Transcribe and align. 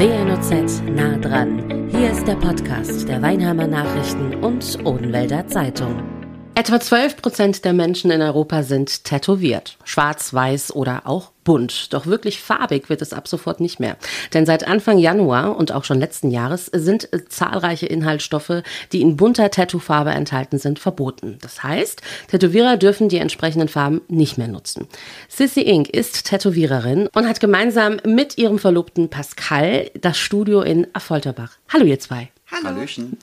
WNOZ 0.00 0.80
nah 0.96 1.18
dran. 1.18 1.90
Hier 1.90 2.10
ist 2.10 2.26
der 2.26 2.36
Podcast 2.36 3.06
der 3.06 3.20
Weinheimer 3.20 3.66
Nachrichten 3.66 4.34
und 4.42 4.78
Odenwälder 4.86 5.46
Zeitung. 5.46 6.19
Etwa 6.60 6.78
12 6.78 7.16
Prozent 7.16 7.64
der 7.64 7.72
Menschen 7.72 8.10
in 8.10 8.20
Europa 8.20 8.62
sind 8.62 9.04
tätowiert. 9.04 9.78
Schwarz, 9.82 10.34
weiß 10.34 10.76
oder 10.76 11.06
auch 11.06 11.30
bunt. 11.42 11.94
Doch 11.94 12.04
wirklich 12.04 12.38
farbig 12.38 12.90
wird 12.90 13.00
es 13.00 13.14
ab 13.14 13.28
sofort 13.28 13.60
nicht 13.60 13.80
mehr. 13.80 13.96
Denn 14.34 14.44
seit 14.44 14.68
Anfang 14.68 14.98
Januar 14.98 15.56
und 15.56 15.72
auch 15.72 15.84
schon 15.84 15.98
letzten 15.98 16.30
Jahres 16.30 16.66
sind 16.66 17.08
zahlreiche 17.30 17.86
Inhaltsstoffe, 17.86 18.62
die 18.92 19.00
in 19.00 19.16
bunter 19.16 19.50
Tattoofarbe 19.50 20.10
enthalten 20.10 20.58
sind, 20.58 20.78
verboten. 20.78 21.38
Das 21.40 21.62
heißt, 21.62 22.02
Tätowierer 22.28 22.76
dürfen 22.76 23.08
die 23.08 23.16
entsprechenden 23.16 23.68
Farben 23.68 24.02
nicht 24.08 24.36
mehr 24.36 24.48
nutzen. 24.48 24.86
Sissy 25.30 25.62
Inc. 25.62 25.88
ist 25.88 26.26
Tätowiererin 26.26 27.08
und 27.14 27.26
hat 27.26 27.40
gemeinsam 27.40 28.02
mit 28.04 28.36
ihrem 28.36 28.58
Verlobten 28.58 29.08
Pascal 29.08 29.90
das 29.98 30.18
Studio 30.18 30.60
in 30.60 30.86
Affolterbach. 30.92 31.52
Hallo 31.72 31.86
ihr 31.86 32.00
zwei. 32.00 32.28
Hallo. 32.52 32.76
Hallöchen. 32.76 33.16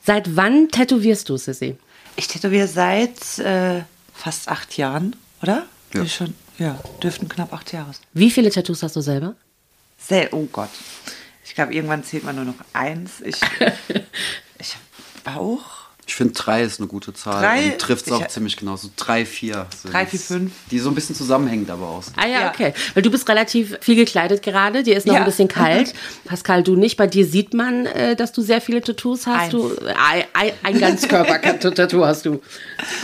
Seit 0.00 0.36
wann 0.36 0.68
tätowierst 0.68 1.28
du, 1.28 1.36
Sissy? 1.36 1.76
Ich 2.16 2.28
tätowiere 2.28 2.66
seit 2.66 3.38
äh, 3.38 3.82
fast 4.14 4.48
acht 4.48 4.76
Jahren, 4.76 5.14
oder? 5.42 5.66
Ja. 5.92 6.06
Schon, 6.06 6.34
ja, 6.58 6.78
dürften 7.02 7.28
knapp 7.28 7.52
acht 7.52 7.72
Jahre 7.72 7.92
sein. 7.92 8.02
Wie 8.14 8.30
viele 8.30 8.50
Tattoos 8.50 8.82
hast 8.82 8.96
du 8.96 9.00
selber? 9.00 9.34
Sehr, 9.98 10.32
oh 10.32 10.46
Gott. 10.50 10.70
Ich 11.44 11.54
glaube, 11.54 11.74
irgendwann 11.74 12.04
zählt 12.04 12.24
man 12.24 12.36
nur 12.36 12.44
noch 12.44 12.54
eins. 12.72 13.20
Ich, 13.20 13.36
ich 14.58 14.74
habe 14.74 14.84
Bauch. 15.24 15.85
Ich 16.16 16.18
finde 16.18 16.32
drei 16.32 16.62
ist 16.62 16.80
eine 16.80 16.86
gute 16.88 17.12
Zahl. 17.12 17.42
Drei? 17.42 17.72
und 17.72 17.78
trifft 17.78 18.06
es 18.06 18.12
auch 18.14 18.22
Ich- 18.22 18.28
ziemlich 18.28 18.56
genau. 18.56 18.74
So 18.76 18.88
drei, 18.96 19.26
vier. 19.26 19.66
sind 19.82 19.92
Drei, 19.92 20.06
vier, 20.06 20.18
fünf. 20.18 20.50
Die 20.70 20.78
so 20.78 20.88
ein 20.88 20.94
bisschen 20.94 21.14
zusammenhängt 21.14 21.68
aber 21.68 21.86
aus. 21.86 22.06
Ah 22.16 22.26
ja, 22.26 22.40
Ja. 22.40 22.48
okay. 22.48 22.72
Weil 22.94 23.02
du 23.02 23.10
bist 23.10 23.28
relativ 23.28 23.76
viel 23.82 23.96
gekleidet 23.96 24.40
gerade, 24.42 24.82
dir 24.82 24.96
ist 24.96 25.06
noch 25.06 25.12
Ja. 25.12 25.20
ein 25.20 25.26
bisschen 25.26 25.48
kalt. 25.48 25.92
Pascal, 26.24 26.62
du 26.62 26.74
nicht. 26.74 26.96
Bei 26.96 27.06
dir 27.06 27.26
sieht 27.26 27.52
man, 27.52 27.84
äh, 27.84 28.16
dass 28.16 28.32
du 28.32 28.40
sehr 28.40 28.62
viele 28.62 28.80
Tattoos 28.80 29.26
hast. 29.26 29.42
Eins. 29.42 29.50
Du, 29.50 29.70
ein, 29.94 30.24
ein, 30.32 30.52
ein 30.62 30.80
Ganzkörper-Tattoo 30.80 32.02
hast 32.06 32.24
du. 32.24 32.40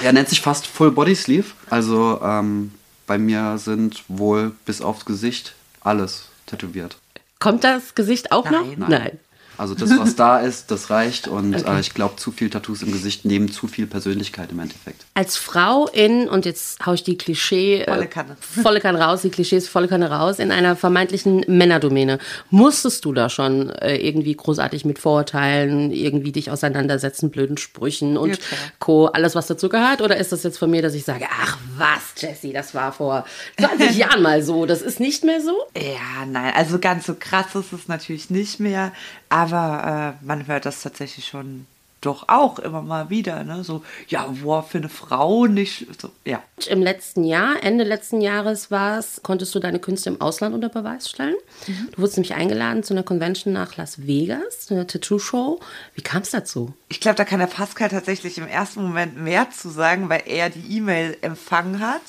Er 0.02 0.14
nennt 0.14 0.30
sich 0.30 0.41
fast 0.41 0.66
Full 0.66 0.92
Body 0.92 1.14
Sleeve. 1.14 1.48
Also 1.69 2.19
ähm, 2.24 2.72
bei 3.06 3.19
mir 3.19 3.58
sind 3.58 4.04
wohl 4.08 4.52
bis 4.64 4.80
aufs 4.80 5.04
Gesicht 5.04 5.52
alles 5.82 6.28
tätowiert. 6.47 6.97
Kommt 7.41 7.62
das 7.62 7.94
Gesicht 7.94 8.32
auch 8.32 8.48
noch? 8.50 8.64
Nein. 8.78 8.86
Nein. 8.88 9.19
Also 9.58 9.75
das, 9.75 9.91
was 9.98 10.17
da 10.17 10.39
ist, 10.39 10.70
das 10.70 10.91
reicht. 10.91 11.28
Und 11.28 11.55
äh, 11.55 11.81
ich 11.81 11.95
glaube, 11.95 12.17
zu 12.17 12.33
viel 12.33 12.50
Tattoos 12.50 12.83
im 12.83 12.91
Gesicht 12.91 13.25
nehmen 13.25 13.50
zu 13.50 13.67
viel 13.69 13.86
Persönlichkeit 13.86 14.50
im 14.50 14.59
Endeffekt. 14.59 15.05
Als 15.14 15.36
Frau 15.36 15.89
in, 15.89 16.28
und 16.28 16.47
jetzt 16.47 16.84
hau 16.84 16.94
ich 16.94 17.05
die 17.05 17.19
Klischee. 17.19 17.84
Volle 17.86 18.05
äh, 18.05 18.06
Kanne. 18.06 18.36
Volle 18.62 18.81
Kanne 18.81 19.00
raus, 19.00 19.22
die 19.22 19.31
Klischees 19.31 19.69
volle 19.69 19.89
Kanne 19.89 20.11
raus, 20.11 20.39
in 20.39 20.50
einer 20.50 20.75
vermeintlichen 20.75 21.44
Männerdomäne. 21.47 22.19
Musstest 22.50 23.05
du 23.05 23.12
da 23.12 23.28
schon 23.28 23.70
äh, 23.70 23.97
irgendwie 23.97 24.34
großartig 24.34 24.84
mit 24.84 24.98
Vorurteilen, 24.98 25.92
irgendwie 25.92 26.33
dich 26.33 26.50
auseinandersetzen, 26.50 27.31
blöden 27.31 27.59
Sprüchen 27.59 28.16
und 28.16 28.31
Ja. 28.31 28.37
Co., 28.78 29.06
alles 29.06 29.34
was 29.34 29.47
dazu 29.47 29.69
gehört? 29.69 30.00
Oder 30.00 30.16
ist 30.16 30.33
das 30.33 30.42
jetzt 30.42 30.59
von 30.59 30.70
mir, 30.70 30.83
dass 30.83 30.94
ich 30.94 31.05
sage, 31.05 31.27
ach 31.31 31.59
was, 31.77 32.20
Jessie, 32.20 32.53
das 32.53 32.75
war 32.75 32.92
vor 32.92 33.25
20 33.59 33.97
Jahren 33.97 34.22
mal 34.22 34.42
so, 34.42 34.66
das 34.66 34.83
ist 34.83 34.98
nicht 35.00 35.25
mehr 35.25 35.41
so? 35.41 35.55
Ja, 35.77 36.27
nein, 36.27 36.53
also 36.56 36.78
ganz 36.78 37.06
so 37.06 37.14
krass 37.19 37.55
ist 37.55 37.72
es 37.72 37.89
natürlich 37.89 38.31
nicht 38.31 38.61
mehr, 38.61 38.92
aber 39.28 39.41
äh, 39.50 40.24
man 40.24 40.46
hört 40.46 40.66
das 40.66 40.82
tatsächlich 40.82 41.26
schon 41.26 41.66
doch 42.02 42.28
auch 42.28 42.58
immer 42.58 42.82
mal 42.82 43.10
wieder, 43.10 43.44
ne? 43.44 43.64
So, 43.64 43.82
ja, 44.08 44.26
boah, 44.42 44.62
für 44.62 44.78
eine 44.78 44.88
Frau 44.88 45.46
nicht, 45.46 45.86
so, 46.00 46.10
ja. 46.24 46.42
Im 46.68 46.82
letzten 46.82 47.24
Jahr, 47.24 47.62
Ende 47.62 47.84
letzten 47.84 48.20
Jahres 48.20 48.70
war 48.70 48.98
es, 48.98 49.20
konntest 49.22 49.54
du 49.54 49.60
deine 49.60 49.78
Künste 49.78 50.10
im 50.10 50.20
Ausland 50.20 50.54
unter 50.54 50.68
Beweis 50.68 51.08
stellen. 51.08 51.36
Du 51.66 51.98
wurdest 51.98 52.16
nämlich 52.16 52.34
eingeladen 52.34 52.82
zu 52.82 52.92
einer 52.92 53.04
Convention 53.04 53.54
nach 53.54 53.76
Las 53.76 54.06
Vegas, 54.06 54.66
zu 54.66 54.74
einer 54.74 54.86
Tattoo-Show. 54.86 55.60
Wie 55.94 56.02
kam 56.02 56.22
es 56.22 56.30
dazu? 56.30 56.74
Ich 56.88 57.00
glaube, 57.00 57.16
da 57.16 57.24
kann 57.24 57.38
der 57.38 57.46
Pascal 57.46 57.88
tatsächlich 57.88 58.36
im 58.36 58.48
ersten 58.48 58.82
Moment 58.82 59.16
mehr 59.16 59.50
zu 59.50 59.70
sagen, 59.70 60.08
weil 60.08 60.25
er 60.26 60.50
die 60.50 60.76
E-Mail 60.76 61.16
empfangen 61.22 61.81
hat. 61.81 62.02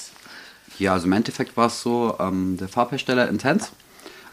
Ja, 0.79 0.93
also 0.93 1.05
im 1.05 1.13
Endeffekt 1.13 1.55
war 1.55 1.67
es 1.67 1.81
so, 1.81 2.15
ähm, 2.19 2.57
der 2.57 2.67
Farbhersteller 2.67 3.29
Intense, 3.29 3.69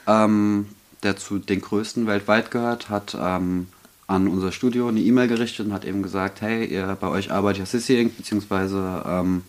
ähm, 0.07 0.69
der 1.03 1.17
zu 1.17 1.39
den 1.39 1.61
größten 1.61 2.07
weltweit 2.07 2.51
gehört, 2.51 2.91
hat 2.91 3.17
ähm, 3.21 3.69
an 4.07 4.29
unser 4.29 4.53
Studio 4.53 4.89
eine 4.89 5.01
E-Mail 5.01 5.29
gerichtet 5.29 5.67
und 5.67 5.73
hat 5.73 5.85
eben 5.85 6.03
gesagt, 6.03 6.41
hey, 6.41 6.65
ihr, 6.65 6.97
bei 7.01 7.09
euch 7.09 7.31
arbeitet 7.31 7.61
ja 7.61 7.67
Sissy 7.67 8.01
Inc., 8.01 8.17
beziehungsweise 8.17 9.03
ähm, 9.07 9.43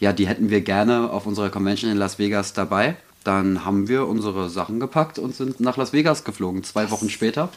ja, 0.00 0.12
die 0.12 0.26
hätten 0.26 0.50
wir 0.50 0.60
gerne 0.62 1.10
auf 1.10 1.26
unserer 1.26 1.50
Convention 1.50 1.90
in 1.90 1.96
Las 1.96 2.18
Vegas 2.18 2.52
dabei. 2.52 2.96
Dann 3.22 3.64
haben 3.64 3.86
wir 3.86 4.08
unsere 4.08 4.50
Sachen 4.50 4.80
gepackt 4.80 5.20
und 5.20 5.36
sind 5.36 5.60
nach 5.60 5.76
Las 5.76 5.92
Vegas 5.92 6.24
geflogen, 6.24 6.64
zwei 6.64 6.90
Wochen 6.90 7.08
später. 7.08 7.50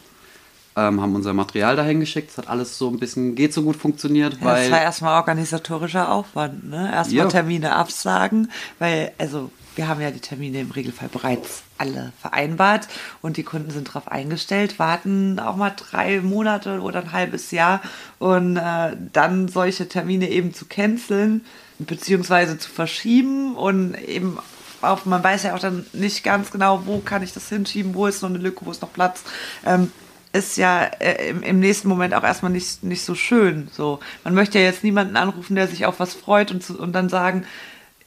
Ähm, 0.77 1.01
haben 1.01 1.15
unser 1.15 1.33
Material 1.33 1.75
dahin 1.75 2.01
geschickt. 2.01 2.29
Es 2.31 2.37
hat 2.37 2.49
alles 2.49 2.77
so 2.77 2.89
ein 2.89 2.99
bisschen, 2.99 3.33
geht 3.33 3.53
so 3.53 3.63
gut 3.63 3.77
funktioniert, 3.77 4.33
Ja, 4.35 4.45
weil 4.45 4.63
das 4.63 4.71
war 4.71 4.81
erstmal 4.81 5.17
organisatorischer 5.17 6.11
Aufwand, 6.11 6.69
ne? 6.69 6.91
Erstmal 6.93 7.25
Ja. 7.25 7.29
Termine 7.29 7.73
absagen, 7.73 8.51
weil, 8.77 9.13
also, 9.17 9.49
wir 9.75 9.87
haben 9.87 10.01
ja 10.01 10.11
die 10.11 10.19
Termine 10.19 10.61
im 10.61 10.71
Regelfall 10.71 11.09
bereits 11.09 11.63
alle 11.77 12.13
vereinbart 12.21 12.87
und 13.21 13.37
die 13.37 13.43
Kunden 13.43 13.71
sind 13.71 13.89
darauf 13.89 14.07
eingestellt, 14.07 14.79
warten 14.79 15.39
auch 15.39 15.55
mal 15.55 15.71
drei 15.75 16.21
Monate 16.21 16.79
oder 16.79 17.01
ein 17.01 17.11
halbes 17.11 17.51
Jahr 17.51 17.81
und 18.19 18.57
äh, 18.57 18.95
dann 19.13 19.47
solche 19.47 19.87
Termine 19.87 20.29
eben 20.29 20.53
zu 20.53 20.65
canceln 20.65 21.45
beziehungsweise 21.79 22.57
zu 22.57 22.69
verschieben 22.69 23.55
und 23.55 23.95
eben 23.95 24.39
auf, 24.81 25.05
man 25.05 25.23
weiß 25.23 25.43
ja 25.43 25.55
auch 25.55 25.59
dann 25.59 25.85
nicht 25.93 26.23
ganz 26.23 26.51
genau, 26.51 26.83
wo 26.85 26.99
kann 26.99 27.23
ich 27.23 27.33
das 27.33 27.49
hinschieben, 27.49 27.95
wo 27.95 28.07
ist 28.07 28.21
noch 28.21 28.29
eine 28.29 28.37
Lücke, 28.37 28.65
wo 28.65 28.71
ist 28.71 28.81
noch 28.81 28.93
Platz. 28.93 29.23
Ähm, 29.65 29.91
ist 30.31 30.57
ja 30.57 30.83
äh, 30.83 31.29
im, 31.29 31.43
im 31.43 31.59
nächsten 31.59 31.87
Moment 31.87 32.13
auch 32.13 32.23
erstmal 32.23 32.51
nicht, 32.51 32.83
nicht 32.83 33.03
so 33.03 33.15
schön. 33.15 33.69
So, 33.71 33.99
man 34.23 34.33
möchte 34.33 34.59
ja 34.59 34.65
jetzt 34.65 34.83
niemanden 34.83 35.15
anrufen, 35.15 35.55
der 35.55 35.67
sich 35.67 35.85
auf 35.85 35.99
was 35.99 36.13
freut 36.13 36.51
und, 36.51 36.63
zu, 36.63 36.77
und 36.77 36.93
dann 36.93 37.09
sagen, 37.09 37.45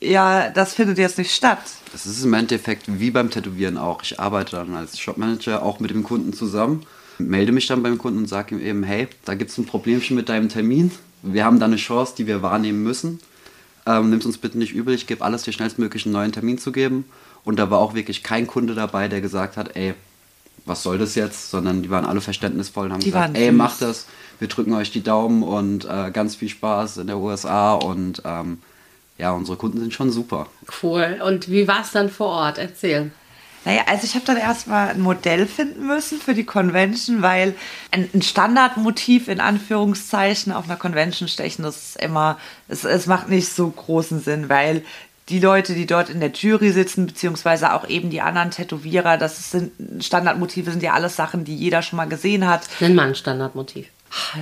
ja, 0.01 0.51
das 0.51 0.75
findet 0.75 0.99
jetzt 0.99 1.19
nicht 1.19 1.35
statt. 1.35 1.59
Es 1.95 2.07
ist 2.07 2.25
im 2.25 2.35
Endeffekt 2.35 2.85
wie 2.87 3.11
beim 3.11 3.31
Tätowieren 3.31 3.77
auch. 3.77 4.03
Ich 4.03 4.21
arbeite 4.21 4.57
dann 4.57 4.75
als 4.75 4.99
Shopmanager 4.99 5.63
auch 5.63 5.81
mit 5.81 5.91
dem 5.91 6.03
Kunden 6.03 6.33
zusammen, 6.33 6.85
melde 7.19 7.53
mich 7.53 7.67
dann 7.67 7.83
beim 7.83 7.99
Kunden 7.99 8.21
und 8.21 8.29
sage 8.29 8.55
ihm 8.55 8.61
eben, 8.61 8.83
hey, 8.85 9.09
da 9.25 9.35
gibt 9.35 9.51
es 9.51 9.59
ein 9.59 9.67
Problemchen 9.67 10.17
mit 10.17 10.29
deinem 10.29 10.49
Termin. 10.49 10.93
Wir 11.23 11.45
haben 11.45 11.59
da 11.59 11.67
eine 11.67 11.77
Chance, 11.77 12.15
die 12.17 12.27
wir 12.27 12.43
wahrnehmen 12.43 12.83
müssen. 12.83 13.21
Ähm, 13.87 14.11
Nimm 14.11 14.21
uns 14.21 14.39
bitte 14.39 14.59
nicht 14.59 14.73
übel, 14.73 14.95
ich 14.95 15.07
gebe 15.07 15.25
alles, 15.25 15.43
dir 15.43 15.53
schnellstmöglich 15.53 16.07
einen 16.07 16.13
neuen 16.13 16.33
Termin 16.33 16.59
zu 16.59 16.71
geben. 16.71 17.05
Und 17.45 17.59
da 17.59 17.71
war 17.71 17.79
auch 17.79 17.95
wirklich 17.95 18.23
kein 18.23 18.47
Kunde 18.47 18.75
dabei, 18.75 19.09
der 19.09 19.21
gesagt 19.21 19.57
hat, 19.57 19.75
ey, 19.75 19.95
was 20.65 20.83
soll 20.83 20.99
das 20.99 21.15
jetzt? 21.15 21.51
Sondern 21.51 21.83
die 21.83 21.91
waren 21.91 22.05
alle 22.05 22.21
verständnisvoll 22.21 22.87
und 22.87 22.93
haben 22.93 23.01
Die 23.01 23.07
gesagt, 23.07 23.37
ey, 23.37 23.51
macht 23.51 23.81
das, 23.81 24.07
wir 24.39 24.49
drücken 24.49 24.75
euch 24.75 24.93
die 24.93 25.03
Daumen 25.03 25.43
und 25.43 25.87
äh, 25.87 26.11
ganz 26.13 26.37
viel 26.37 26.51
Spaß 26.51 26.99
in 26.99 27.07
der 27.07 27.19
USA. 27.19 27.73
Und 27.75 28.23
ähm, 28.25 28.59
ja, 29.19 29.33
unsere 29.33 29.59
Kunden 29.59 29.81
sind 29.81 29.93
schon 29.93 30.11
super. 30.11 30.47
Cool. 30.83 31.21
Und 31.25 31.51
wie 31.51 31.69
war 31.69 31.83
es 31.83 31.91
dann 31.91 32.09
vor 32.09 32.29
Ort? 32.29 32.59
Erzähl. 32.59 33.11
Naja, 33.65 33.83
also 33.87 34.05
ich 34.05 34.15
habe 34.15 34.25
dann 34.25 34.37
erstmal 34.37 34.91
ein 34.91 35.01
Modell 35.01 35.47
finden 35.47 35.87
müssen 35.87 36.21
für 36.21 36.33
die 36.33 36.45
Convention, 36.45 37.21
weil 37.23 37.55
ein, 37.91 38.09
ein 38.15 38.23
Standardmotiv 38.23 39.29
in 39.29 39.41
Anführungszeichen 39.41 40.53
auf 40.53 40.65
einer 40.65 40.77
Convention 40.77 41.29
stechen, 41.29 41.65
das 41.65 41.77
ist 41.77 41.97
immer, 42.01 42.39
es, 42.69 42.85
es 42.85 43.07
macht 43.07 43.29
nicht 43.29 43.53
so 43.53 43.69
großen 43.69 44.21
Sinn, 44.21 44.49
weil 44.49 44.85
die 45.29 45.41
Leute, 45.41 45.75
die 45.75 45.87
dort 45.87 46.09
in 46.09 46.21
der 46.21 46.31
Jury 46.31 46.71
sitzen, 46.71 47.07
beziehungsweise 47.07 47.75
auch 47.75 47.87
eben 47.89 48.11
die 48.11 48.23
anderen 48.23 48.51
Tätowierer, 48.51 49.19
das 49.19 49.51
sind 49.51 49.73
Standardmotive, 50.03 50.71
sind 50.71 50.83
ja 50.83 50.95
alles 50.95 51.17
Sachen, 51.17 51.45
die 51.45 51.55
jeder 51.55 51.83
schon 51.83 51.99
mal 51.99 52.09
gesehen 52.09 52.47
hat. 52.47 52.63
Nenn 52.81 52.95
mal 52.95 53.09
ein 53.09 53.15
Standardmotiv. 53.15 53.89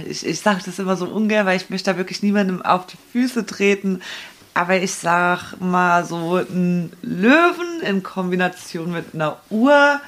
Ich, 0.09 0.25
ich 0.25 0.41
sage 0.41 0.61
das 0.65 0.79
immer 0.79 0.97
so 0.97 1.07
ungern, 1.07 1.47
weil 1.47 1.57
ich 1.57 1.71
möchte 1.71 1.91
da 1.91 1.97
wirklich 1.97 2.23
niemandem 2.23 2.63
auf 2.63 2.87
die 2.87 2.99
Füße 3.11 3.47
treten. 3.47 4.01
Aber 4.57 4.77
ich 4.77 4.95
sag 4.95 5.61
mal 5.61 6.03
so, 6.07 6.37
ein 6.37 6.91
Löwen 7.03 7.83
in 7.83 8.03
Kombination 8.03 8.91
mit 8.91 9.15
einer 9.15 9.37
Uhr 9.51 10.01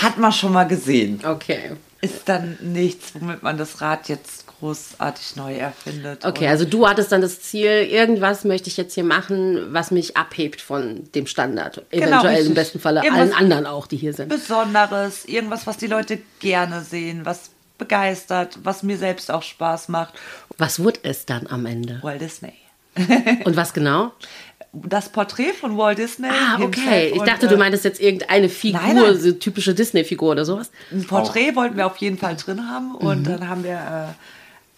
hat 0.00 0.16
man 0.16 0.30
schon 0.32 0.52
mal 0.52 0.68
gesehen. 0.68 1.20
Okay. 1.26 1.72
Ist 2.00 2.28
dann 2.28 2.56
nichts, 2.60 3.14
womit 3.18 3.42
man 3.42 3.58
das 3.58 3.80
Rad 3.80 4.08
jetzt 4.08 4.46
großartig 4.46 5.34
neu 5.34 5.56
erfindet. 5.56 6.24
Okay, 6.24 6.46
also 6.46 6.64
du 6.64 6.86
hattest 6.86 7.10
dann 7.10 7.20
das 7.20 7.40
Ziel, 7.40 7.88
irgendwas 7.90 8.44
möchte 8.44 8.68
ich 8.68 8.76
jetzt 8.76 8.94
hier 8.94 9.02
machen, 9.02 9.72
was 9.72 9.90
mich 9.90 10.16
abhebt 10.16 10.60
von 10.60 11.10
dem 11.16 11.26
Standard. 11.26 11.82
Eventuell 11.90 12.34
im 12.34 12.36
richtig. 12.38 12.54
besten 12.54 12.78
Falle 12.78 13.02
Irgendwas- 13.02 13.20
allen 13.20 13.32
anderen 13.34 13.66
auch, 13.66 13.88
die 13.88 13.96
hier 13.96 14.14
sind. 14.14 14.28
Besonderes, 14.28 15.24
irgendwas, 15.24 15.66
was 15.66 15.76
die 15.78 15.88
Leute 15.88 16.20
gerne 16.38 16.82
sehen, 16.82 17.24
was 17.24 17.50
begeistert, 17.76 18.58
was 18.62 18.84
mir 18.84 18.98
selbst 18.98 19.32
auch 19.32 19.42
Spaß 19.42 19.88
macht. 19.88 20.14
Was 20.56 20.78
wurde 20.82 21.00
es 21.02 21.26
dann 21.26 21.48
am 21.48 21.66
Ende? 21.66 21.98
Walt 22.02 22.20
Disney. 22.20 22.52
Und 23.44 23.56
was 23.56 23.72
genau? 23.72 24.12
Das 24.72 25.08
Porträt 25.08 25.54
von 25.54 25.78
Walt 25.78 25.98
Disney. 25.98 26.28
Ah, 26.28 26.60
okay. 26.60 27.08
Ich 27.14 27.20
und, 27.20 27.26
dachte, 27.26 27.46
äh, 27.46 27.48
du 27.48 27.56
meintest 27.56 27.84
jetzt 27.84 28.00
irgendeine 28.00 28.48
Figur, 28.48 28.80
Nein, 28.80 28.96
nein. 28.96 29.18
so 29.18 29.32
typische 29.32 29.74
Disney-Figur 29.74 30.32
oder 30.32 30.44
sowas. 30.44 30.70
Ein 30.92 31.06
Porträt 31.06 31.56
wollten 31.56 31.76
wir 31.76 31.86
auf 31.86 31.96
jeden 31.96 32.18
Fall 32.18 32.36
drin 32.36 32.68
haben 32.70 32.94
und 32.94 33.24
dann 33.26 33.48
haben 33.48 33.64
wir 33.64 33.76
äh, 33.76 34.14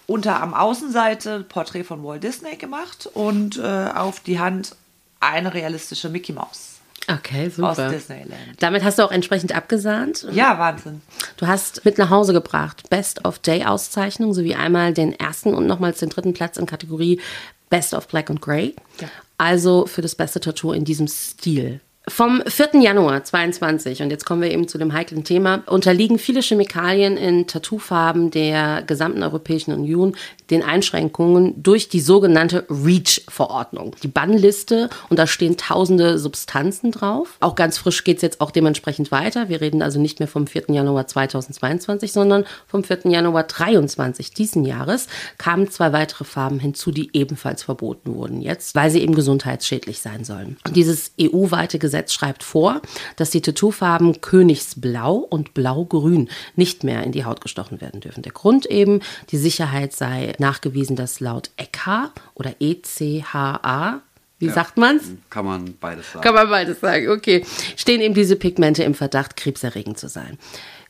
unter 0.07 0.41
am 0.41 0.55
Außenseite 0.55 1.45
Porträt 1.49 1.85
von 1.85 2.05
Walt 2.05 2.23
Disney 2.23 2.57
gemacht 2.57 3.09
und 3.13 3.59
äh, 3.59 3.89
auf 3.95 4.21
die 4.21 4.39
Hand 4.39 4.77
eine 5.19 5.53
realistische 5.53 6.09
Mickey 6.09 6.33
Mouse. 6.33 6.80
Okay, 7.19 7.49
super. 7.49 7.71
aus 7.71 7.77
Disneyland. 7.77 8.39
Damit 8.61 8.85
hast 8.85 8.99
du 8.99 9.03
auch 9.03 9.11
entsprechend 9.11 9.55
abgesahnt. 9.55 10.27
Ja, 10.33 10.59
Wahnsinn. 10.59 11.03
Du 11.37 11.47
hast 11.47 11.85
mit 11.85 11.99
nach 11.99 12.11
Hause 12.11 12.33
gebracht 12.33 12.89
Best 12.91 13.25
of 13.25 13.39
Day 13.39 13.65
Auszeichnung 13.65 14.35
sowie 14.35 14.55
einmal 14.55 14.93
den 14.93 15.13
ersten 15.13 15.55
und 15.55 15.67
nochmals 15.67 15.99
den 15.99 16.09
dritten 16.11 16.33
Platz 16.33 16.57
in 16.57 16.67
Kategorie 16.67 17.21
Best 17.69 17.95
of 17.95 18.09
Black 18.09 18.31
and 18.31 18.41
Grey. 18.41 18.75
Ja. 19.01 19.09
Also 19.39 19.87
für 19.87 20.03
das 20.03 20.15
beste 20.15 20.41
Tattoo 20.41 20.73
in 20.73 20.85
diesem 20.85 21.09
Stil. 21.09 21.81
Vom 22.11 22.43
4. 22.45 22.81
Januar 22.81 23.23
22, 23.23 24.03
und 24.03 24.11
jetzt 24.11 24.27
kommen 24.27 24.43
wir 24.43 24.51
eben 24.51 24.67
zu 24.67 24.79
dem 24.79 24.93
heiklen 24.93 25.23
Thema, 25.23 25.63
unterliegen 25.67 26.19
viele 26.19 26.43
Chemikalien 26.43 27.17
in 27.17 27.47
Tattoofarben 27.47 28.33
der 28.33 28.83
gesamten 28.83 29.23
Europäischen 29.23 29.73
Union 29.73 30.17
den 30.51 30.65
Einschränkungen 30.65 31.63
durch 31.63 31.89
die 31.89 32.01
sogenannte 32.01 32.67
REACH-Verordnung. 32.69 33.95
Die 34.03 34.09
Bannliste, 34.09 34.91
und 35.09 35.19
da 35.19 35.29
stehen 35.29 35.57
tausende 35.57 36.19
Substanzen 36.19 36.91
drauf. 36.91 37.37
Auch 37.39 37.55
ganz 37.55 37.79
frisch 37.79 38.03
geht 38.03 38.17
es 38.17 38.23
jetzt 38.23 38.41
auch 38.41 38.51
dementsprechend 38.51 39.13
weiter. 39.13 39.49
Wir 39.49 39.61
reden 39.61 39.81
also 39.81 40.01
nicht 40.01 40.19
mehr 40.19 40.29
vom 40.29 40.49
4. 40.49 40.65
Januar 40.69 41.07
2022, 41.07 42.11
sondern 42.11 42.45
vom 42.67 42.83
4. 42.83 43.03
Januar 43.05 43.45
23 43.45 44.33
diesen 44.33 44.65
Jahres 44.65 45.07
kamen 45.39 45.71
zwei 45.71 45.93
weitere 45.93 46.25
Farben 46.25 46.59
hinzu, 46.59 46.91
die 46.91 47.11
ebenfalls 47.13 47.63
verboten 47.63 48.15
wurden 48.15 48.43
jetzt, 48.43 48.75
weil 48.75 48.91
sie 48.91 49.01
eben 49.01 49.15
gesundheitsschädlich 49.15 50.01
sein 50.01 50.25
sollen. 50.25 50.57
Und 50.67 50.75
dieses 50.75 51.13
EU-weite 51.21 51.79
Gesetz 51.79 52.00
schreibt 52.09 52.43
vor, 52.43 52.81
dass 53.17 53.31
die 53.31 53.43
Tattoofarben 53.43 54.21
Königsblau 54.21 55.17
und 55.17 55.55
Blaugrün 55.55 56.29
nicht 56.57 56.85
mehr 56.85 57.03
in 57.03 57.13
die 57.13 57.25
Haut 57.25 57.41
gestochen 57.41 57.81
werden 57.81 58.01
dürfen. 58.01 58.23
Der 58.23 58.33
Grund 58.33 58.67
eben, 58.67 59.01
die 59.31 59.37
Sicherheit 59.39 59.93
sei 59.93 60.33
nachgewiesen, 60.39 60.97
dass 60.97 61.21
laut 61.21 61.51
ECHA 61.57 62.13
oder 62.35 62.55
ECHA 62.61 64.01
wie 64.39 64.47
Ja. 64.47 64.55
sagt 64.55 64.79
man's? 64.79 65.03
Kann 65.29 65.45
man 65.45 65.77
beides 65.79 66.13
sagen. 66.13 66.23
Kann 66.25 66.35
man 66.35 66.49
beides 66.49 66.81
sagen, 66.81 67.11
okay. 67.11 67.45
Stehen 67.77 68.01
eben 68.01 68.15
diese 68.15 68.37
Pigmente 68.37 68.83
im 68.85 68.95
Verdacht, 68.95 69.37
krebserregend 69.37 69.99
zu 69.99 70.09
sein. 70.09 70.39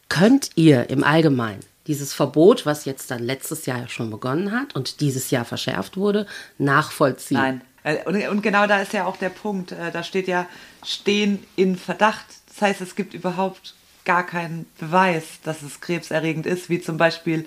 Könnt 0.08 0.50
ihr 0.54 0.88
im 0.88 1.02
Allgemeinen 1.02 1.60
dieses 1.86 2.14
Verbot, 2.14 2.64
was 2.64 2.84
jetzt 2.84 3.10
dann 3.10 3.22
letztes 3.24 3.66
Jahr 3.66 3.88
schon 3.88 4.10
begonnen 4.10 4.52
hat 4.52 4.76
und 4.76 5.00
dieses 5.00 5.30
Jahr 5.32 5.44
verschärft 5.44 5.96
wurde, 5.96 6.26
nachvollziehen? 6.58 7.38
Nein. 7.38 7.60
Äh, 7.82 7.98
Und, 8.04 8.28
und 8.28 8.42
genau 8.42 8.66
da 8.66 8.80
ist 8.80 8.92
ja 8.92 9.06
auch 9.06 9.16
der 9.16 9.30
Punkt. 9.30 9.72
Äh, 9.72 9.90
Da 9.90 10.02
steht 10.02 10.28
ja, 10.28 10.46
stehen 10.84 11.44
in 11.56 11.76
Verdacht. 11.76 12.26
Das 12.48 12.62
heißt, 12.62 12.80
es 12.80 12.94
gibt 12.96 13.14
überhaupt 13.14 13.74
gar 14.04 14.24
keinen 14.24 14.66
Beweis, 14.78 15.40
dass 15.44 15.62
es 15.62 15.80
krebserregend 15.80 16.46
ist, 16.46 16.68
wie 16.68 16.80
zum 16.80 16.96
Beispiel 16.96 17.46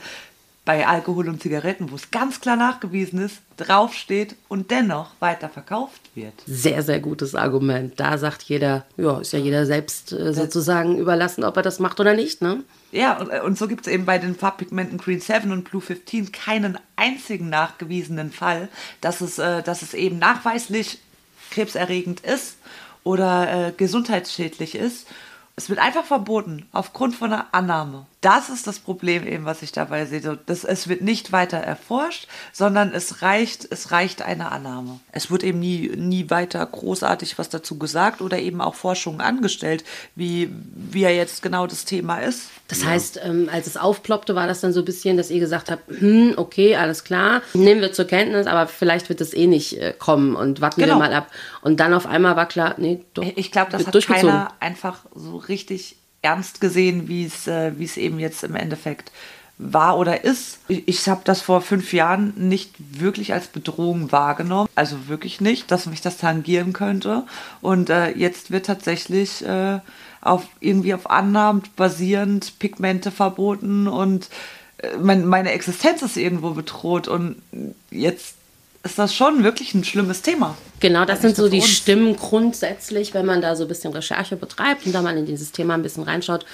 bei 0.65 0.87
Alkohol 0.87 1.27
und 1.27 1.41
Zigaretten, 1.41 1.91
wo 1.91 1.95
es 1.95 2.09
ganz 2.09 2.39
klar 2.39 2.55
nachgewiesen 2.55 3.19
ist, 3.19 3.41
draufsteht 3.57 4.35
und 4.47 4.71
dennoch 4.71 5.11
weiter 5.19 5.49
verkauft 5.49 6.01
wird. 6.15 6.33
Sehr, 6.45 6.83
sehr 6.83 7.01
gutes 7.01 7.35
Argument. 7.35 7.99
Da 7.99 8.17
sagt 8.17 8.43
jeder, 8.43 8.85
ja, 8.95 9.19
ist 9.19 9.33
ja 9.33 9.39
jeder 9.39 9.65
selbst 9.65 10.13
äh, 10.13 10.33
sozusagen 10.33 10.97
überlassen, 10.97 11.43
ob 11.43 11.57
er 11.57 11.63
das 11.63 11.79
macht 11.79 11.99
oder 11.99 12.13
nicht, 12.13 12.41
ne? 12.41 12.63
Ja, 12.91 13.17
und, 13.19 13.29
und 13.29 13.57
so 13.57 13.67
gibt 13.67 13.87
es 13.87 13.93
eben 13.93 14.05
bei 14.05 14.19
den 14.19 14.35
Farbpigmenten 14.35 14.97
Green 14.97 15.19
7 15.19 15.51
und 15.51 15.69
Blue 15.69 15.81
15 15.81 16.31
keinen 16.31 16.77
einzigen 16.95 17.49
nachgewiesenen 17.49 18.31
Fall, 18.31 18.69
dass 19.01 19.19
es, 19.19 19.39
äh, 19.39 19.63
dass 19.63 19.81
es 19.81 19.93
eben 19.93 20.17
nachweislich 20.17 20.99
krebserregend 21.51 22.21
ist 22.21 22.57
oder 23.03 23.67
äh, 23.67 23.71
gesundheitsschädlich 23.75 24.75
ist. 24.75 25.07
Es 25.55 25.69
wird 25.69 25.79
einfach 25.79 26.05
verboten, 26.05 26.67
aufgrund 26.71 27.15
von 27.15 27.33
einer 27.33 27.47
Annahme. 27.51 28.05
Das 28.23 28.47
ist 28.47 28.67
das 28.67 28.79
Problem 28.79 29.27
eben, 29.27 29.43
was 29.43 29.61
ich 29.63 29.73
dabei 29.73 30.05
sehe. 30.05 30.39
Das, 30.45 30.63
es 30.63 30.87
wird 30.87 31.01
nicht 31.01 31.33
weiter 31.33 31.57
erforscht, 31.57 32.27
sondern 32.53 32.93
es 32.93 33.21
reicht, 33.21 33.67
es 33.69 33.91
reicht 33.91 34.21
eine 34.21 34.49
Annahme. 34.53 35.01
Es 35.11 35.29
wird 35.29 35.43
eben 35.43 35.59
nie, 35.59 35.91
nie 35.97 36.29
weiter 36.29 36.65
großartig 36.65 37.37
was 37.37 37.49
dazu 37.49 37.77
gesagt 37.77 38.21
oder 38.21 38.39
eben 38.39 38.61
auch 38.61 38.75
Forschungen 38.75 39.19
angestellt, 39.19 39.83
wie, 40.15 40.49
wie 40.73 41.01
ja 41.01 41.09
jetzt 41.09 41.41
genau 41.41 41.67
das 41.67 41.83
Thema 41.83 42.19
ist. 42.19 42.43
Das 42.69 42.85
heißt, 42.85 43.19
ähm, 43.25 43.49
als 43.51 43.67
es 43.67 43.75
aufploppte, 43.75 44.35
war 44.35 44.47
das 44.47 44.61
dann 44.61 44.71
so 44.71 44.79
ein 44.79 44.85
bisschen, 44.85 45.17
dass 45.17 45.29
ihr 45.29 45.41
gesagt 45.41 45.69
habt, 45.69 45.83
hm, 45.89 46.35
okay, 46.37 46.77
alles 46.77 47.03
klar, 47.03 47.41
nehmen 47.53 47.81
wir 47.81 47.91
zur 47.91 48.05
Kenntnis, 48.05 48.47
aber 48.47 48.67
vielleicht 48.67 49.09
wird 49.09 49.19
es 49.19 49.33
eh 49.33 49.47
nicht 49.47 49.77
äh, 49.81 49.93
kommen 49.99 50.37
und 50.37 50.61
warten 50.61 50.79
Genau. 50.79 50.95
wir 50.95 50.99
mal 50.99 51.13
ab. 51.13 51.27
Und 51.61 51.81
dann 51.81 51.93
auf 51.93 52.05
einmal 52.05 52.37
war 52.37 52.47
klar, 52.47 52.75
nee, 52.77 53.03
doch. 53.13 53.25
Ich 53.35 53.51
glaube, 53.51 53.71
das 53.71 53.85
hat 53.85 54.05
keiner 54.07 54.53
einfach 54.61 54.99
so 55.13 55.35
richtig 55.35 55.97
ernst 56.23 56.59
gesehen, 56.61 57.07
wie 57.07 57.25
es 57.25 57.47
äh, 57.47 57.71
es 57.79 57.97
eben 57.97 58.19
jetzt 58.19 58.43
im 58.43 58.55
Endeffekt 58.55 59.11
war 59.57 59.97
oder 59.97 60.23
ist. 60.23 60.59
Ich, 60.67 60.87
ich 60.87 61.09
habe 61.09 61.21
das 61.23 61.41
vor 61.41 61.61
fünf 61.61 61.93
Jahren 61.93 62.33
nicht 62.35 62.73
wirklich 62.99 63.33
als 63.33 63.47
Bedrohung 63.47 64.11
wahrgenommen. 64.11 64.67
Also 64.75 65.07
wirklich 65.07 65.41
nicht, 65.41 65.69
dass 65.71 65.85
mich 65.85 66.01
das 66.01 66.17
tangieren 66.17 66.73
könnte. 66.73 67.23
Und 67.61 67.89
äh, 67.89 68.09
jetzt 68.11 68.51
wird 68.51 68.65
tatsächlich 68.65 69.45
äh, 69.45 69.79
auf 70.21 70.43
irgendwie 70.59 70.93
auf 70.93 71.09
Annahmen 71.09 71.63
basierend 71.75 72.57
Pigmente 72.59 73.11
verboten 73.11 73.87
und 73.87 74.29
äh, 74.77 74.97
mein, 74.97 75.25
meine 75.25 75.51
Existenz 75.51 76.01
ist 76.01 76.17
irgendwo 76.17 76.51
bedroht. 76.51 77.07
Und 77.07 77.41
jetzt 77.91 78.35
ist 78.83 78.99
das 78.99 79.15
schon 79.15 79.43
wirklich 79.43 79.73
ein 79.73 79.83
schlimmes 79.83 80.21
Thema. 80.21 80.57
Genau, 80.81 81.05
das 81.05 81.21
sind 81.21 81.37
so 81.37 81.47
die 81.47 81.61
uns. 81.61 81.69
Stimmen 81.69 82.17
grundsätzlich, 82.17 83.13
wenn 83.13 83.25
man 83.25 83.41
da 83.41 83.55
so 83.55 83.63
ein 83.63 83.69
bisschen 83.69 83.93
Recherche 83.93 84.35
betreibt 84.35 84.85
und 84.85 84.93
da 84.93 85.01
mal 85.01 85.17
in 85.17 85.25
dieses 85.25 85.53
Thema 85.53 85.73
ein 85.75 85.81
bisschen 85.81 86.03
reinschaut, 86.03 86.45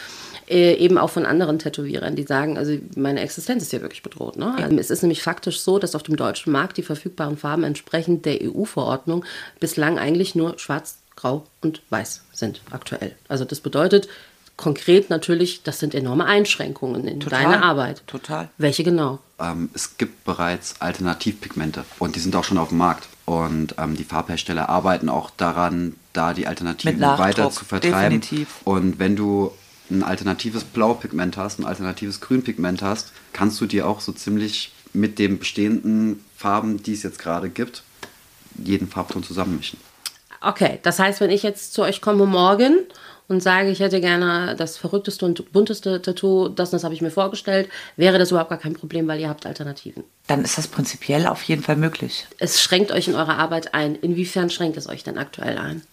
äh, 0.48 0.74
eben 0.76 1.00
auch 1.00 1.10
von 1.10 1.26
anderen 1.26 1.58
Tätowierern, 1.58 2.16
die 2.16 2.24
sagen, 2.24 2.58
also 2.58 2.78
meine 2.96 3.22
Existenz 3.22 3.64
ist 3.64 3.72
hier 3.72 3.82
wirklich 3.82 4.04
bedroht. 4.04 4.38
Ne? 4.38 4.56
Also 4.56 4.78
es 4.78 4.92
ist 4.92 5.02
nämlich 5.02 5.24
faktisch 5.24 5.60
so, 5.60 5.80
dass 5.80 5.96
auf 5.96 6.04
dem 6.04 6.16
deutschen 6.16 6.52
Markt 6.52 6.78
die 6.78 6.84
verfügbaren 6.84 7.38
Farben 7.38 7.64
entsprechend 7.64 8.26
der 8.26 8.40
EU-Verordnung 8.44 9.26
bislang 9.60 9.98
eigentlich 9.98 10.36
nur 10.36 10.58
schwarz, 10.60 11.00
grau 11.16 11.46
und 11.62 11.82
weiß 11.90 12.24
sind 12.32 12.62
aktuell. 12.72 13.16
Also 13.28 13.46
das 13.46 13.60
bedeutet 13.60 14.08
konkret 14.60 15.10
natürlich, 15.10 15.64
das 15.64 15.80
sind 15.80 15.96
enorme 15.96 16.26
Einschränkungen 16.26 17.08
in 17.08 17.22
Total. 17.22 17.44
deiner 17.44 17.64
Arbeit. 17.64 18.04
Total. 18.08 18.50
Welche 18.58 18.84
genau? 18.84 19.20
Ähm, 19.40 19.70
es 19.74 19.98
gibt 19.98 20.26
bereits 20.26 20.82
Alternativpigmente 20.82 21.86
und 21.98 22.18
die 22.18 22.20
sind 22.20 22.36
auch 22.36 22.44
schon 22.44 22.58
auf 22.58 22.70
dem 22.70 22.78
Markt. 22.78 23.08
Und 23.24 23.76
ähm, 23.78 23.96
die 23.96 24.04
Farbhersteller 24.04 24.68
arbeiten 24.68 25.08
auch 25.08 25.30
daran, 25.30 25.96
da 26.12 26.34
die 26.34 26.46
Alternativen 26.46 27.00
weiter 27.00 27.50
zu 27.52 27.64
vertreiben. 27.64 28.20
definitiv. 28.20 28.56
Und 28.66 29.00
wenn 29.00 29.16
du 29.16 29.52
ein 29.90 30.04
alternatives 30.04 30.66
Blaupigment 30.66 31.38
hast, 31.38 31.60
ein 31.60 31.66
alternatives 31.66 32.20
Grünpigment 32.20 32.82
hast, 32.82 33.14
kannst 33.32 33.62
du 33.62 33.66
dir 33.66 33.88
auch 33.88 34.02
so 34.02 34.12
ziemlich 34.12 34.74
mit 34.92 35.20
den 35.20 35.40
bestehenden 35.40 36.26
Farben, 36.36 36.84
die 36.84 36.94
es 36.94 37.04
jetzt 37.04 37.20
gerade 37.20 37.50
gibt, 37.50 37.84
jeden 38.58 38.90
Farbton 38.90 39.24
zusammenmischen. 39.24 39.80
Okay, 40.42 40.80
das 40.84 41.00
heißt, 41.00 41.22
wenn 41.22 41.30
ich 41.30 41.44
jetzt 41.44 41.74
zu 41.74 41.82
euch 41.82 42.02
komme 42.02 42.26
morgen 42.26 42.80
und 43.30 43.42
sage, 43.42 43.70
ich 43.70 43.80
hätte 43.80 44.02
gerne 44.02 44.56
das 44.58 44.76
verrückteste 44.78 45.26
und 45.26 45.52
bunteste 45.54 46.02
Tattoo, 46.02 46.50
das 46.50 46.70
und 46.70 46.74
das 46.74 46.84
habe 46.84 46.94
ich 46.94 47.02
mir 47.02 47.12
vorgestellt, 47.12 47.70
wäre 47.96 48.18
das 48.18 48.32
überhaupt 48.32 48.50
gar 48.50 48.60
kein 48.60 48.74
Problem, 48.74 49.08
weil 49.08 49.20
ihr 49.20 49.30
habt 49.30 49.46
Alternativen. 49.46 50.04
Dann 50.28 50.44
ist 50.44 50.58
das 50.58 50.68
prinzipiell 50.68 51.28
auf 51.28 51.44
jeden 51.44 51.64
Fall 51.64 51.78
möglich. 51.78 52.26
Es 52.40 52.62
schränkt 52.62 52.92
euch 52.92 53.08
in 53.08 53.16
eurer 53.16 53.38
Arbeit 53.38 53.74
ein. 53.74 53.96
Inwiefern 53.96 54.50
schränkt 54.50 54.78
es 54.78 54.90
euch 54.90 55.04
denn 55.04 55.18
aktuell 55.18 55.58
ein? 55.58 55.84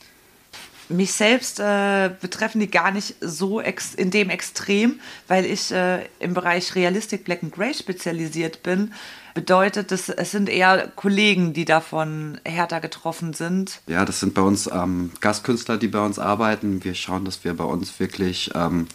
Mich 0.89 1.13
selbst 1.13 1.59
äh, 1.59 2.11
betreffen 2.21 2.61
die 2.61 2.71
gar 2.71 2.93
nicht 2.93 3.17
so 3.21 3.61
in 3.61 4.11
dem 4.11 4.31
Extrem, 4.31 5.01
weil 5.27 5.45
ich 5.45 5.73
äh, 5.73 6.07
im 6.21 6.35
Bereich 6.35 6.75
Realistic 6.75 7.25
Black 7.25 7.43
and 7.43 7.53
Grey 7.53 7.75
spezialisiert 7.75 8.63
bin. 8.63 8.93
Bedeutet, 9.35 9.91
dass 9.91 10.09
es 10.09 10.31
sind 10.31 10.49
eher 10.49 10.91
Kollegen, 10.95 11.53
die 11.53 11.65
davon 11.65 12.41
härter 12.45 12.81
getroffen 12.81 13.35
sind. 13.35 13.81
Ja, 13.87 14.05
das 14.05 14.21
sind 14.21 14.33
bei 14.33 14.43
uns 14.43 14.71
ähm, 14.73 15.11
Gastkünstler, 15.21 15.77
die 15.77 15.89
bei 15.89 16.01
uns 16.01 16.19
arbeiten. 16.19 16.85
Wir 16.85 16.95
schauen, 16.95 17.25
dass 17.25 17.45
wir 17.45 17.55
bei 17.55 17.65
uns 17.65 17.99
wirklich 18.01 18.51
ähm, 18.55 18.87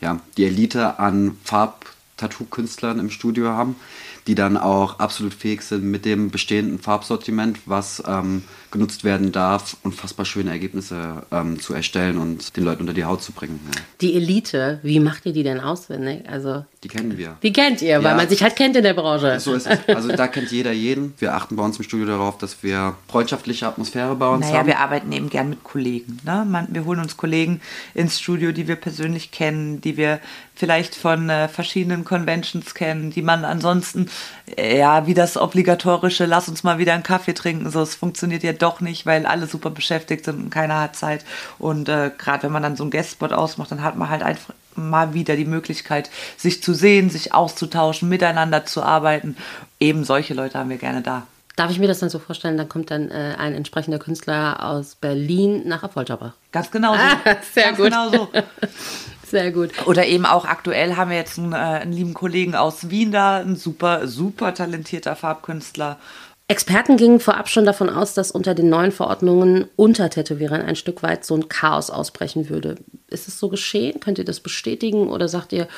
ja, 0.00 0.20
die 0.36 0.46
Elite 0.46 0.98
an 0.98 1.36
Farb-Tattoo-Künstlern 1.44 2.98
im 2.98 3.10
Studio 3.10 3.48
haben, 3.48 3.76
die 4.26 4.34
dann 4.34 4.56
auch 4.56 5.00
absolut 5.00 5.34
fähig 5.34 5.62
sind, 5.62 5.84
mit 5.84 6.04
dem 6.04 6.30
bestehenden 6.30 6.78
Farbsortiment, 6.78 7.58
was 7.66 8.02
ähm, 8.06 8.44
genutzt 8.70 9.04
werden 9.04 9.32
darf, 9.32 9.76
unfassbar 9.82 10.24
schöne 10.24 10.50
Ergebnisse 10.50 11.22
ähm, 11.32 11.58
zu 11.60 11.74
erstellen 11.74 12.18
und 12.18 12.56
den 12.56 12.64
Leuten 12.64 12.82
unter 12.82 12.92
die 12.94 13.04
Haut 13.04 13.22
zu 13.22 13.32
bringen. 13.32 13.58
Ja. 13.74 13.80
Die 14.00 14.14
Elite, 14.14 14.78
wie 14.82 15.00
macht 15.00 15.26
ihr 15.26 15.32
die 15.32 15.42
denn 15.42 15.60
auswendig? 15.60 16.28
Also, 16.30 16.64
Die 16.84 16.88
kennen 16.88 17.18
wir. 17.18 17.36
die 17.42 17.52
kennt 17.52 17.82
ihr, 17.82 17.96
weil 18.02 18.12
Ja. 18.12 18.16
man 18.16 18.28
sich 18.28 18.42
halt 18.42 18.56
kennt 18.56 18.76
in 18.76 18.82
der 18.84 18.94
Branche. 18.94 19.38
So 19.40 19.54
ist 19.54 19.66
es. 19.66 19.78
Also 19.94 20.08
da 20.14 20.28
kennt 20.28 20.50
jeder 20.52 20.72
jeden. 20.72 21.14
Wir 21.18 21.34
achten 21.34 21.56
bei 21.56 21.64
uns 21.64 21.76
im 21.78 21.84
Studio 21.84 22.06
darauf, 22.06 22.38
dass 22.38 22.62
wir 22.62 22.94
freundschaftliche 23.08 23.66
Atmosphäre 23.66 24.14
bei 24.14 24.28
uns 24.28 24.46
Naja, 24.46 24.58
haben. 24.60 24.66
wir 24.68 24.78
arbeiten 24.78 25.10
eben 25.12 25.28
gern 25.30 25.50
mit 25.50 25.64
Kollegen. 25.64 26.18
Ne? 26.24 26.46
Man, 26.48 26.68
wir 26.70 26.84
holen 26.84 27.00
uns 27.00 27.16
Kollegen 27.16 27.60
ins 27.94 28.20
Studio, 28.20 28.52
die 28.52 28.68
wir 28.68 28.76
persönlich 28.76 29.30
kennen, 29.30 29.80
die 29.80 29.96
wir 29.96 30.20
vielleicht 30.54 30.94
von 30.94 31.30
äh, 31.30 31.48
verschiedenen 31.48 32.04
Conventions 32.04 32.74
kennen, 32.74 33.10
die 33.10 33.22
man 33.22 33.46
ansonsten, 33.46 34.10
äh, 34.56 34.78
ja, 34.78 35.06
wie 35.06 35.14
das 35.14 35.38
obligatorische, 35.38 36.26
lass 36.26 36.48
uns 36.50 36.62
mal 36.64 36.78
wieder 36.78 36.92
einen 36.92 37.02
Kaffee 37.02 37.32
trinken, 37.32 37.70
so, 37.70 37.80
es 37.80 37.94
funktioniert 37.94 38.42
ja 38.42 38.52
doch 38.62 38.80
nicht, 38.80 39.06
weil 39.06 39.26
alle 39.26 39.46
super 39.46 39.70
beschäftigt 39.70 40.24
sind 40.24 40.38
und 40.38 40.50
keiner 40.50 40.80
hat 40.80 40.96
Zeit. 40.96 41.24
Und 41.58 41.88
äh, 41.88 42.10
gerade 42.16 42.44
wenn 42.44 42.52
man 42.52 42.62
dann 42.62 42.76
so 42.76 42.84
einen 42.84 42.90
Guestspot 42.90 43.32
ausmacht, 43.32 43.70
dann 43.70 43.82
hat 43.82 43.96
man 43.96 44.10
halt 44.10 44.22
einfach 44.22 44.54
mal 44.74 45.14
wieder 45.14 45.36
die 45.36 45.44
Möglichkeit, 45.44 46.10
sich 46.36 46.62
zu 46.62 46.74
sehen, 46.74 47.10
sich 47.10 47.34
auszutauschen, 47.34 48.08
miteinander 48.08 48.64
zu 48.64 48.82
arbeiten. 48.82 49.36
Eben 49.78 50.04
solche 50.04 50.34
Leute 50.34 50.58
haben 50.58 50.70
wir 50.70 50.78
gerne 50.78 51.02
da. 51.02 51.26
Darf 51.56 51.70
ich 51.70 51.78
mir 51.78 51.88
das 51.88 51.98
dann 51.98 52.08
so 52.08 52.18
vorstellen, 52.18 52.56
dann 52.56 52.68
kommt 52.68 52.90
dann 52.90 53.10
äh, 53.10 53.34
ein 53.36 53.54
entsprechender 53.54 53.98
Künstler 53.98 54.64
aus 54.64 54.94
Berlin 54.94 55.66
nach 55.66 55.82
Affolterbach? 55.82 56.32
Ganz 56.52 56.70
genau 56.70 56.94
so. 56.94 57.00
Ah, 57.00 57.36
sehr 57.52 57.64
Ganz 57.64 57.76
gut. 57.76 57.86
Genau 57.86 58.10
so. 58.10 58.28
Sehr 59.30 59.52
gut. 59.52 59.86
Oder 59.86 60.06
eben 60.06 60.26
auch 60.26 60.44
aktuell 60.44 60.96
haben 60.96 61.10
wir 61.10 61.16
jetzt 61.16 61.38
einen, 61.38 61.52
äh, 61.52 61.56
einen 61.56 61.92
lieben 61.92 62.14
Kollegen 62.14 62.56
aus 62.56 62.90
Wien 62.90 63.12
da, 63.12 63.36
ein 63.36 63.54
super, 63.54 64.08
super 64.08 64.54
talentierter 64.54 65.14
Farbkünstler. 65.14 65.98
Experten 66.50 66.96
gingen 66.96 67.20
vorab 67.20 67.48
schon 67.48 67.64
davon 67.64 67.88
aus, 67.88 68.12
dass 68.14 68.32
unter 68.32 68.56
den 68.56 68.68
neuen 68.68 68.90
Verordnungen 68.90 69.66
unter 69.76 70.10
Tätowierern 70.10 70.62
ein 70.62 70.74
Stück 70.74 71.00
weit 71.04 71.24
so 71.24 71.36
ein 71.36 71.48
Chaos 71.48 71.90
ausbrechen 71.90 72.48
würde. 72.48 72.74
Ist 73.06 73.28
es 73.28 73.38
so 73.38 73.48
geschehen? 73.48 74.00
Könnt 74.00 74.18
ihr 74.18 74.24
das 74.24 74.40
bestätigen 74.40 75.08
oder 75.08 75.28
sagt 75.28 75.52
ihr, 75.52 75.68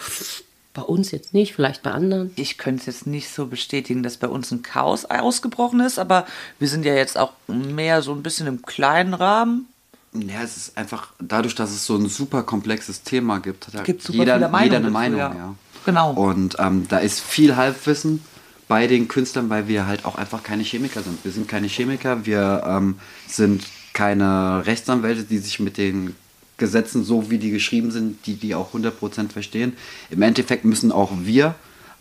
bei 0.72 0.80
uns 0.80 1.10
jetzt 1.10 1.34
nicht, 1.34 1.54
vielleicht 1.54 1.82
bei 1.82 1.90
anderen? 1.90 2.32
Ich 2.36 2.56
könnte 2.56 2.80
es 2.80 2.86
jetzt 2.86 3.06
nicht 3.06 3.28
so 3.28 3.48
bestätigen, 3.48 4.02
dass 4.02 4.16
bei 4.16 4.28
uns 4.28 4.50
ein 4.50 4.62
Chaos 4.62 5.04
ausgebrochen 5.04 5.80
ist, 5.80 5.98
aber 5.98 6.24
wir 6.58 6.68
sind 6.68 6.86
ja 6.86 6.94
jetzt 6.94 7.18
auch 7.18 7.32
mehr 7.48 8.00
so 8.00 8.12
ein 8.12 8.22
bisschen 8.22 8.46
im 8.46 8.62
kleinen 8.62 9.12
Rahmen. 9.12 9.68
Ja, 10.14 10.42
es 10.42 10.56
ist 10.56 10.78
einfach 10.78 11.12
dadurch, 11.20 11.54
dass 11.54 11.70
es 11.70 11.84
so 11.84 11.96
ein 11.96 12.08
super 12.08 12.44
komplexes 12.44 13.02
Thema 13.02 13.40
gibt, 13.40 13.74
hat 13.74 13.84
Gibt 13.84 14.04
super 14.04 14.20
jeder, 14.20 14.36
jeder 14.36 14.46
eine 14.56 14.70
dazu, 14.80 14.90
Meinung. 14.90 15.18
ja. 15.18 15.34
Ja. 15.34 15.54
Genau. 15.84 16.12
Und 16.12 16.56
ähm, 16.58 16.86
da 16.88 16.96
ist 16.98 17.20
viel 17.20 17.56
Halbwissen 17.56 18.22
bei 18.68 18.86
den 18.86 19.08
Künstlern, 19.08 19.50
weil 19.50 19.68
wir 19.68 19.86
halt 19.86 20.04
auch 20.04 20.16
einfach 20.16 20.42
keine 20.42 20.62
Chemiker 20.62 21.02
sind. 21.02 21.24
Wir 21.24 21.32
sind 21.32 21.48
keine 21.48 21.66
Chemiker, 21.66 22.26
wir 22.26 22.62
ähm, 22.66 22.96
sind 23.26 23.64
keine 23.92 24.64
Rechtsanwälte, 24.64 25.24
die 25.24 25.38
sich 25.38 25.60
mit 25.60 25.76
den 25.76 26.14
Gesetzen, 26.56 27.04
so 27.04 27.30
wie 27.30 27.38
die 27.38 27.50
geschrieben 27.50 27.90
sind, 27.90 28.26
die 28.26 28.34
die 28.34 28.54
auch 28.54 28.74
100% 28.74 29.30
verstehen. 29.30 29.74
Im 30.10 30.22
Endeffekt 30.22 30.64
müssen 30.64 30.92
auch 30.92 31.10
wir 31.22 31.54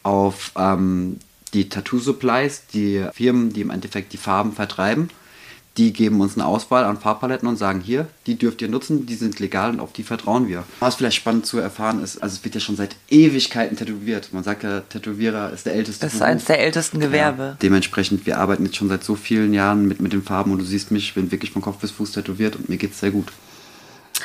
auf 0.03 0.51
ähm, 0.58 1.18
die 1.53 1.68
Tattoo-Supplies, 1.68 2.68
die 2.74 3.06
Firmen, 3.13 3.53
die 3.53 3.62
im 3.62 3.70
Endeffekt 3.70 4.13
die 4.13 4.18
Farben 4.18 4.53
vertreiben, 4.53 5.10
die 5.78 5.94
geben 5.94 6.20
uns 6.20 6.36
eine 6.36 6.46
Auswahl 6.46 6.84
an 6.84 6.98
Farbpaletten 6.98 7.48
und 7.48 7.58
sagen, 7.58 7.80
hier, 7.80 8.08
die 8.28 8.36
dürft 8.36 8.62
ihr 8.62 8.68
nutzen, 8.68 9.06
die 9.06 9.16
sind 9.16 9.40
legal 9.40 9.72
und 9.72 9.80
auf 9.80 9.94
die 9.94 10.04
vertrauen 10.04 10.48
wir. 10.48 10.63
Was 10.80 10.96
vielleicht 10.96 11.16
spannend 11.16 11.46
zu 11.46 11.60
erfahren 11.60 12.04
ist, 12.04 12.22
also 12.22 12.36
es 12.36 12.44
wird 12.44 12.56
ja 12.56 12.62
schon 12.62 12.75
seit 12.75 12.96
Ewigkeiten 13.10 13.78
tätowiert. 13.78 14.34
Man 14.34 14.44
sagt 14.44 14.63
ja, 14.63 14.82
Tätowierer 14.82 15.51
ist 15.51 15.66
der 15.66 15.74
älteste 15.75 16.06
Das 16.06 16.13
ist 16.13 16.22
eines 16.22 16.46
der 16.46 16.60
ältesten 16.60 17.00
Gewerbe. 17.00 17.44
Ja, 17.44 17.58
dementsprechend, 17.62 18.25
wir 18.25 18.40
arbeiten 18.40 18.66
jetzt 18.66 18.75
schon 18.75 18.90
seit 18.90 19.04
so 19.04 19.16
vielen 19.16 19.54
Jahren 19.54 19.88
mit, 19.88 20.01
mit 20.01 20.13
den 20.13 20.24
Farben 20.24 20.51
und 20.51 20.60
du 20.60 20.66
siehst 20.66 20.92
mich, 20.92 21.06
ich 21.06 21.13
bin 21.13 21.32
wirklich 21.32 21.51
von 21.51 21.62
Kopf 21.62 21.78
bis 21.78 21.92
Fuß 21.92 22.12
tätowiert 22.12 22.56
und 22.58 22.68
mir 22.68 22.78
geht's 22.78 23.00
sehr 23.00 23.12
gut. 23.12 23.32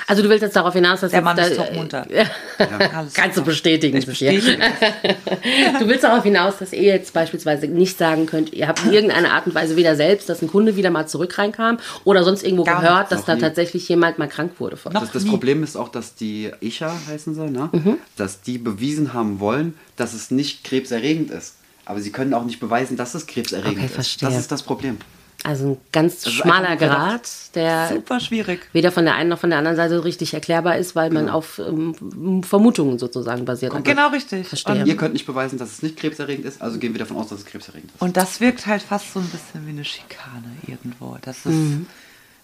Also 0.09 0.23
du 0.23 0.29
willst 0.29 0.43
jetzt 0.43 0.55
darauf 0.55 0.73
hinaus, 0.73 1.01
dass 1.01 1.11
Der 1.11 1.19
jetzt 1.21 1.25
Mann 1.25 1.37
da, 1.37 1.43
ist 1.45 1.57
topmunter. 1.57 2.07
Ja. 2.13 2.25
Alles 2.97 3.13
Kannst 3.15 3.37
du 3.39 3.43
bestätigen, 3.43 3.97
Ich 3.97 4.07
bestätige. 4.07 4.57
Du 5.81 5.89
willst 5.89 6.05
darauf 6.05 6.23
hinaus, 6.23 6.59
dass 6.59 6.73
ihr 6.73 6.83
jetzt 6.83 7.13
beispielsweise 7.13 7.67
nicht 7.67 7.99
sagen 7.99 8.27
könnt, 8.27 8.53
ihr 8.53 8.69
habt 8.69 8.85
in 8.85 8.93
irgendeiner 8.93 9.33
Art 9.33 9.47
und 9.47 9.55
Weise 9.55 9.77
weder 9.77 9.97
selbst, 9.97 10.29
dass 10.29 10.43
ein 10.43 10.49
Kunde 10.49 10.77
wieder 10.77 10.91
mal 10.91 11.07
zurück 11.07 11.37
reinkam 11.39 11.79
oder 12.05 12.23
sonst 12.25 12.45
irgendwo 12.45 12.65
Gar 12.65 12.81
gehört, 12.81 13.01
nicht. 13.03 13.13
dass 13.13 13.21
Noch 13.21 13.27
da 13.27 13.35
nie. 13.35 13.41
tatsächlich 13.41 13.89
jemand 13.89 14.19
mal 14.19 14.29
krank 14.29 14.53
wurde. 14.59 14.77
Von. 14.77 14.93
Das, 14.93 15.11
das. 15.11 15.25
Problem 15.25 15.63
ist 15.63 15.77
auch, 15.77 15.89
dass 15.89 16.15
die 16.15 16.51
Isha 16.61 16.95
heißen 17.09 17.35
soll, 17.35 17.51
ne? 17.51 17.69
Mhm. 17.73 17.99
dass 18.17 18.41
die 18.43 18.59
bewiesen 18.59 19.13
haben 19.13 19.41
wollen, 19.41 19.75
dass 19.97 20.15
es 20.15 20.31
nicht 20.31 20.63
krebserregend 20.65 21.31
ist. 21.31 21.55
Aber 21.85 22.01
sie 22.01 22.11
können 22.11 22.35
auch 22.35 22.45
nicht 22.45 22.59
beweisen, 22.61 22.97
dass 22.97 23.15
es 23.15 23.27
krebserregend 23.27 23.77
Okay, 23.79 23.87
ist. 23.87 23.95
verstehe. 23.95 24.29
Das 24.29 24.39
ist 24.39 24.51
das 24.53 24.63
Problem. 24.63 24.99
Also 25.47 25.65
ein 25.67 25.77
ganz 25.93 26.27
ist 26.27 26.33
schmaler 26.33 26.71
nur 26.71 26.79
Grad, 26.89 27.29
der 27.55 27.89
Super 27.95 28.19
schwierig. 28.19 28.69
weder 28.73 28.91
von 28.91 29.05
der 29.05 29.15
einen 29.15 29.29
noch 29.31 29.39
von 29.39 29.51
der 29.51 29.59
anderen 29.61 29.77
Seite 29.77 30.03
richtig 30.05 30.35
erklärbar 30.35 30.77
ist, 30.77 30.97
weil 30.97 31.11
man 31.11 31.29
auf 31.29 31.61
ähm, 31.61 32.43
Vermutungen 32.43 32.99
sozusagen 32.99 33.45
basiert. 33.45 33.73
Aber- 33.73 33.83
Genau 33.83 34.09
richtig. 34.09 34.49
Verstehe. 34.49 34.81
Und, 34.83 34.87
Ihr 34.87 34.97
könnt 34.97 35.13
nicht 35.13 35.25
beweisen, 35.27 35.57
dass 35.59 35.71
es 35.71 35.83
nicht 35.83 35.97
krebserregend 35.97 36.45
ist, 36.47 36.61
also 36.61 36.79
gehen 36.79 36.95
wir 36.95 36.99
davon 36.99 37.17
aus, 37.17 37.29
dass 37.29 37.39
es 37.41 37.47
krebserregend 37.47 37.93
ist. 37.95 38.03
und 38.03 38.17
das 38.17 38.41
wirkt 38.41 38.67
halt 38.67 38.83
fast 38.83 39.13
so 39.13 39.21
ein 39.21 39.27
bisschen 39.29 39.65
wie 39.67 39.71
eine 39.71 39.85
Schikane 39.85 40.51
irgendwo. 40.67 41.17
Das 41.23 41.39
ist, 41.39 41.47
Mhm. 41.47 41.87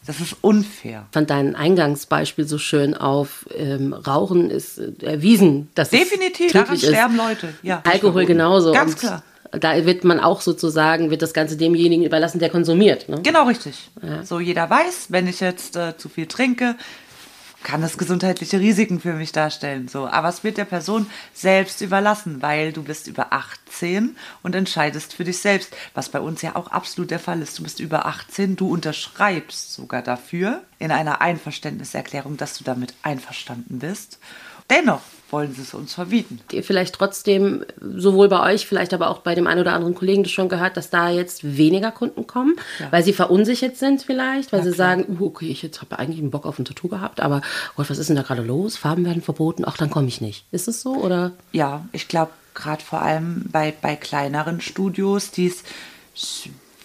das 0.07 0.21
ist 0.21 0.37
unfair. 0.41 1.05
Ich 1.11 1.15
fand 1.15 1.29
dein 1.31 1.57
Eingangsbeispiel 1.57 2.47
so 2.47 2.59
schön 2.59 2.95
auf 2.95 3.47
ähm, 3.57 3.93
Rauchen 3.95 4.49
ist 4.51 4.79
erwiesen, 5.03 5.71
dass 5.75 5.91
Definitiv, 5.91 6.47
es 6.47 6.53
daran 6.53 6.77
sterben 6.79 7.17
Leute. 7.17 7.55
Ja. 7.63 7.83
Alkohol 7.85 8.27
genauso. 8.27 8.73
Ganz 8.73 8.93
Und 8.93 8.99
klar. 9.01 9.23
Da 9.53 9.85
wird 9.85 10.03
man 10.05 10.19
auch 10.19 10.41
sozusagen, 10.41 11.11
wird 11.11 11.23
das 11.23 11.35
Ganze 11.35 11.57
demjenigen 11.57 12.05
überlassen, 12.05 12.39
der 12.39 12.49
konsumiert. 12.49 13.09
Ne? 13.09 13.21
Genau 13.23 13.45
richtig. 13.45 13.91
So 14.25 14.41
jeder 14.41 14.69
weiß, 14.69 15.07
wenn 15.11 15.27
ich 15.27 15.41
jetzt 15.41 15.77
äh, 15.77 15.97
zu 15.97 16.09
viel 16.09 16.27
trinke, 16.27 16.77
kann 17.63 17.81
das 17.81 17.99
gesundheitliche 17.99 18.61
Risiken 18.61 19.01
für 19.01 19.15
mich 19.15 19.33
darstellen. 19.33 19.89
So, 19.89 20.07
aber 20.07 20.29
es 20.29 20.45
wird 20.45 20.59
der 20.59 20.65
Person 20.65 21.07
selbst 21.33 21.81
überlassen, 21.81 22.43
weil 22.43 22.73
du 22.73 22.83
bist 22.83 23.07
über 23.07 23.33
18 23.33 24.17
und 24.43 24.55
entscheidest 24.55 25.15
für 25.15 25.25
dich 25.25 25.39
selbst, 25.39 25.75
was 25.95 26.09
bei 26.09 26.21
uns 26.21 26.43
ja 26.43 26.57
auch 26.57 26.69
absolut 26.69 27.11
der 27.11 27.19
Fall 27.19 27.41
ist. 27.41 27.59
Du 27.59 27.63
bist 27.63 27.81
über 27.81 28.07
18, 28.07 28.57
du 28.57 28.69
unterschreibst 28.71 29.73
sogar 29.73 30.03
dafür 30.03 30.63
in 30.79 30.91
einer 30.91 31.21
Einverständniserklärung, 31.21 32.37
dass 32.37 32.59
du 32.59 32.65
damit 32.65 32.95
einverstanden 33.03 33.79
bist. 33.79 34.19
Dennoch 34.71 35.03
wollen 35.33 35.55
sie 35.55 35.63
es 35.63 35.75
uns 35.75 35.95
verbieten. 35.95 36.41
Ihr 36.53 36.63
vielleicht 36.63 36.95
trotzdem, 36.95 37.65
sowohl 37.81 38.29
bei 38.29 38.53
euch, 38.53 38.67
vielleicht 38.67 38.93
aber 38.95 39.09
auch 39.11 39.19
bei 39.19 39.35
dem 39.35 39.47
einen 39.47 39.61
oder 39.61 39.73
anderen 39.73 39.95
Kollegen 39.95 40.23
das 40.23 40.33
schon 40.33 40.49
gehört, 40.49 40.77
dass 40.77 40.91
da 40.91 41.11
jetzt 41.11 41.57
weniger 41.57 41.91
Kunden 41.91 42.27
kommen, 42.27 42.55
weil 42.91 43.03
sie 43.03 43.13
verunsichert 43.13 43.77
sind 43.77 44.03
vielleicht, 44.03 44.53
weil 44.53 44.63
sie 44.63 44.73
sagen, 44.73 45.07
uh, 45.09 45.27
okay, 45.27 45.49
ich 45.49 45.63
jetzt 45.63 45.81
habe 45.81 45.99
eigentlich 45.99 46.21
einen 46.21 46.31
Bock 46.31 46.47
auf 46.47 46.59
ein 46.59 46.65
Tattoo 46.65 46.89
gehabt, 46.89 47.21
aber 47.21 47.41
Gott, 47.77 47.89
was 47.89 47.99
ist 47.99 48.09
denn 48.09 48.17
da 48.17 48.23
gerade 48.23 48.43
los? 48.43 48.77
Farben 48.77 49.05
werden 49.05 49.23
verboten, 49.23 49.65
ach, 49.67 49.77
dann 49.77 49.91
komme 49.91 50.09
ich 50.09 50.21
nicht. 50.21 50.45
Ist 50.53 50.69
es 50.69 50.83
so 50.83 50.95
oder? 50.97 51.33
Ja, 51.53 51.87
ich 51.93 52.09
glaube, 52.09 52.33
gerade 52.55 52.83
vor 52.83 53.01
allem 53.01 53.47
bei, 53.51 53.73
bei 53.81 53.97
kleineren 53.97 54.61
Studios, 54.61 55.31
die 55.31 55.47
es 55.47 55.65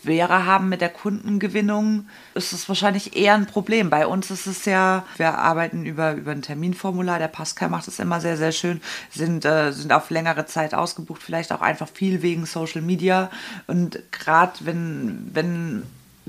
schwerer 0.08 0.46
haben 0.46 0.70
mit 0.70 0.80
der 0.80 0.90
Kundengewinnung, 0.90 2.08
ist 2.34 2.54
es 2.54 2.70
wahrscheinlich 2.70 3.18
eher 3.18 3.34
ein 3.34 3.46
Problem. 3.46 3.90
Bei 3.90 4.08
uns 4.08 4.32
ist 4.32 4.48
es 4.48 4.64
ja, 4.64 5.06
wir 5.18 5.38
arbeiten 5.38 5.86
über, 5.86 6.14
über 6.14 6.32
ein 6.32 6.42
Terminformular, 6.42 7.20
der 7.20 7.28
Pascal 7.28 7.70
macht 7.70 7.90
es 7.90 8.00
immer 8.00 8.22
sehr, 8.22 8.38
sehr 8.38 8.54
schön, 8.54 8.80
sind, 9.12 9.44
äh, 9.44 9.74
sind 9.74 9.92
auf 9.92 10.10
längere 10.10 10.46
Zeit 10.46 10.74
ausgebucht, 10.74 11.22
vielleicht 11.22 11.52
auch 11.52 11.60
einfach 11.60 11.90
viel 11.90 12.22
wegen 12.22 12.46
Social 12.46 12.82
Media. 12.82 13.30
Und 13.68 14.00
gerade 14.12 14.54
wenn, 14.62 15.30
wenn 15.34 15.84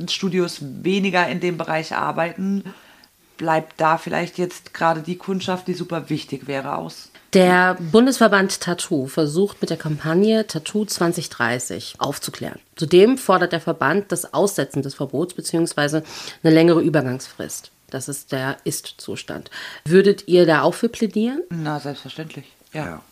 Studios 0.08 0.58
weniger 0.60 1.28
in 1.28 1.38
dem 1.38 1.56
Bereich 1.56 1.94
arbeiten, 1.94 2.64
bleibt 3.36 3.80
da 3.80 3.96
vielleicht 3.96 4.38
jetzt 4.38 4.74
gerade 4.74 5.02
die 5.02 5.16
Kundschaft, 5.16 5.68
die 5.68 5.74
super 5.74 6.10
wichtig 6.10 6.48
wäre, 6.48 6.74
aus. 6.74 7.12
Der 7.34 7.76
Bundesverband 7.92 8.60
Tattoo 8.60 9.06
versucht 9.06 9.60
mit 9.60 9.68
der 9.68 9.76
Kampagne 9.76 10.46
Tattoo 10.46 10.86
2030 10.86 11.96
aufzuklären. 11.98 12.58
Zudem 12.74 13.18
fordert 13.18 13.52
der 13.52 13.60
Verband 13.60 14.10
das 14.12 14.32
Aussetzen 14.32 14.80
des 14.80 14.94
Verbots 14.94 15.34
bzw. 15.34 16.00
eine 16.42 16.54
längere 16.54 16.80
Übergangsfrist. 16.80 17.70
Das 17.90 18.08
ist 18.08 18.32
der 18.32 18.56
Ist-Zustand. 18.64 19.50
Würdet 19.84 20.26
ihr 20.26 20.46
da 20.46 20.62
auch 20.62 20.74
für 20.74 20.88
plädieren? 20.88 21.42
Na, 21.50 21.78
selbstverständlich. 21.80 22.46
Ja. 22.72 22.84
Ja. 22.86 23.02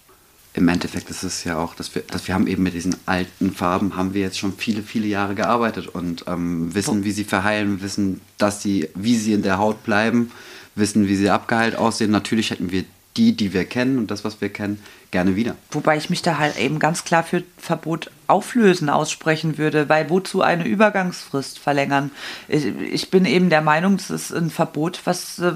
Im 0.55 0.69
Endeffekt 0.69 1.11
ist 1.11 1.23
es 1.23 1.45
ja 1.45 1.59
auch, 1.59 1.75
dass 1.75 1.95
wir, 1.95 2.01
dass 2.01 2.27
wir 2.27 2.35
haben 2.35 2.47
eben 2.47 2.63
mit 2.63 2.73
diesen 2.73 2.97
alten 3.05 3.53
Farben 3.53 3.95
haben 3.95 4.15
wir 4.15 4.23
jetzt 4.23 4.39
schon 4.39 4.55
viele, 4.55 4.83
viele 4.83 5.07
Jahre 5.07 5.35
gearbeitet 5.35 5.89
und 5.89 6.25
ähm, 6.27 6.75
wissen, 6.75 7.05
wie 7.05 7.13
sie 7.13 7.25
verheilen, 7.25 7.83
wissen, 7.83 8.23
dass 8.39 8.63
sie, 8.63 8.89
wie 8.95 9.17
sie 9.17 9.35
in 9.35 9.43
der 9.43 9.59
Haut 9.59 9.85
bleiben, 9.85 10.33
wissen, 10.75 11.09
wie 11.09 11.17
sie 11.17 11.29
abgeheilt 11.29 11.77
aussehen. 11.77 12.11
Natürlich 12.11 12.51
hätten 12.51 12.71
wir 12.71 12.85
die, 13.17 13.33
die 13.37 13.53
wir 13.53 13.65
kennen 13.65 13.99
und 13.99 14.11
das, 14.11 14.25
was 14.25 14.41
wir 14.41 14.49
kennen, 14.49 14.83
gerne 15.11 15.37
wieder. 15.37 15.57
Wobei 15.71 15.97
ich 15.97 16.11
mich 16.11 16.23
da 16.23 16.39
halt 16.39 16.59
eben 16.59 16.79
ganz 16.79 17.05
klar 17.05 17.23
für 17.23 17.43
Verbot 17.59 18.11
auflösen 18.27 18.89
aussprechen 18.89 19.59
würde, 19.59 19.89
weil 19.89 20.11
wozu 20.11 20.43
eine 20.43 20.67
Übergangsfrist 20.67 21.59
verlängern? 21.59 22.11
Ich, 22.49 22.67
ich 22.67 23.11
bin 23.11 23.25
eben 23.25 23.51
der 23.51 23.63
Meinung, 23.63 23.97
das 23.97 24.11
ist 24.11 24.33
ein 24.33 24.51
Verbot, 24.51 25.01
was, 25.05 25.39
äh, 25.39 25.53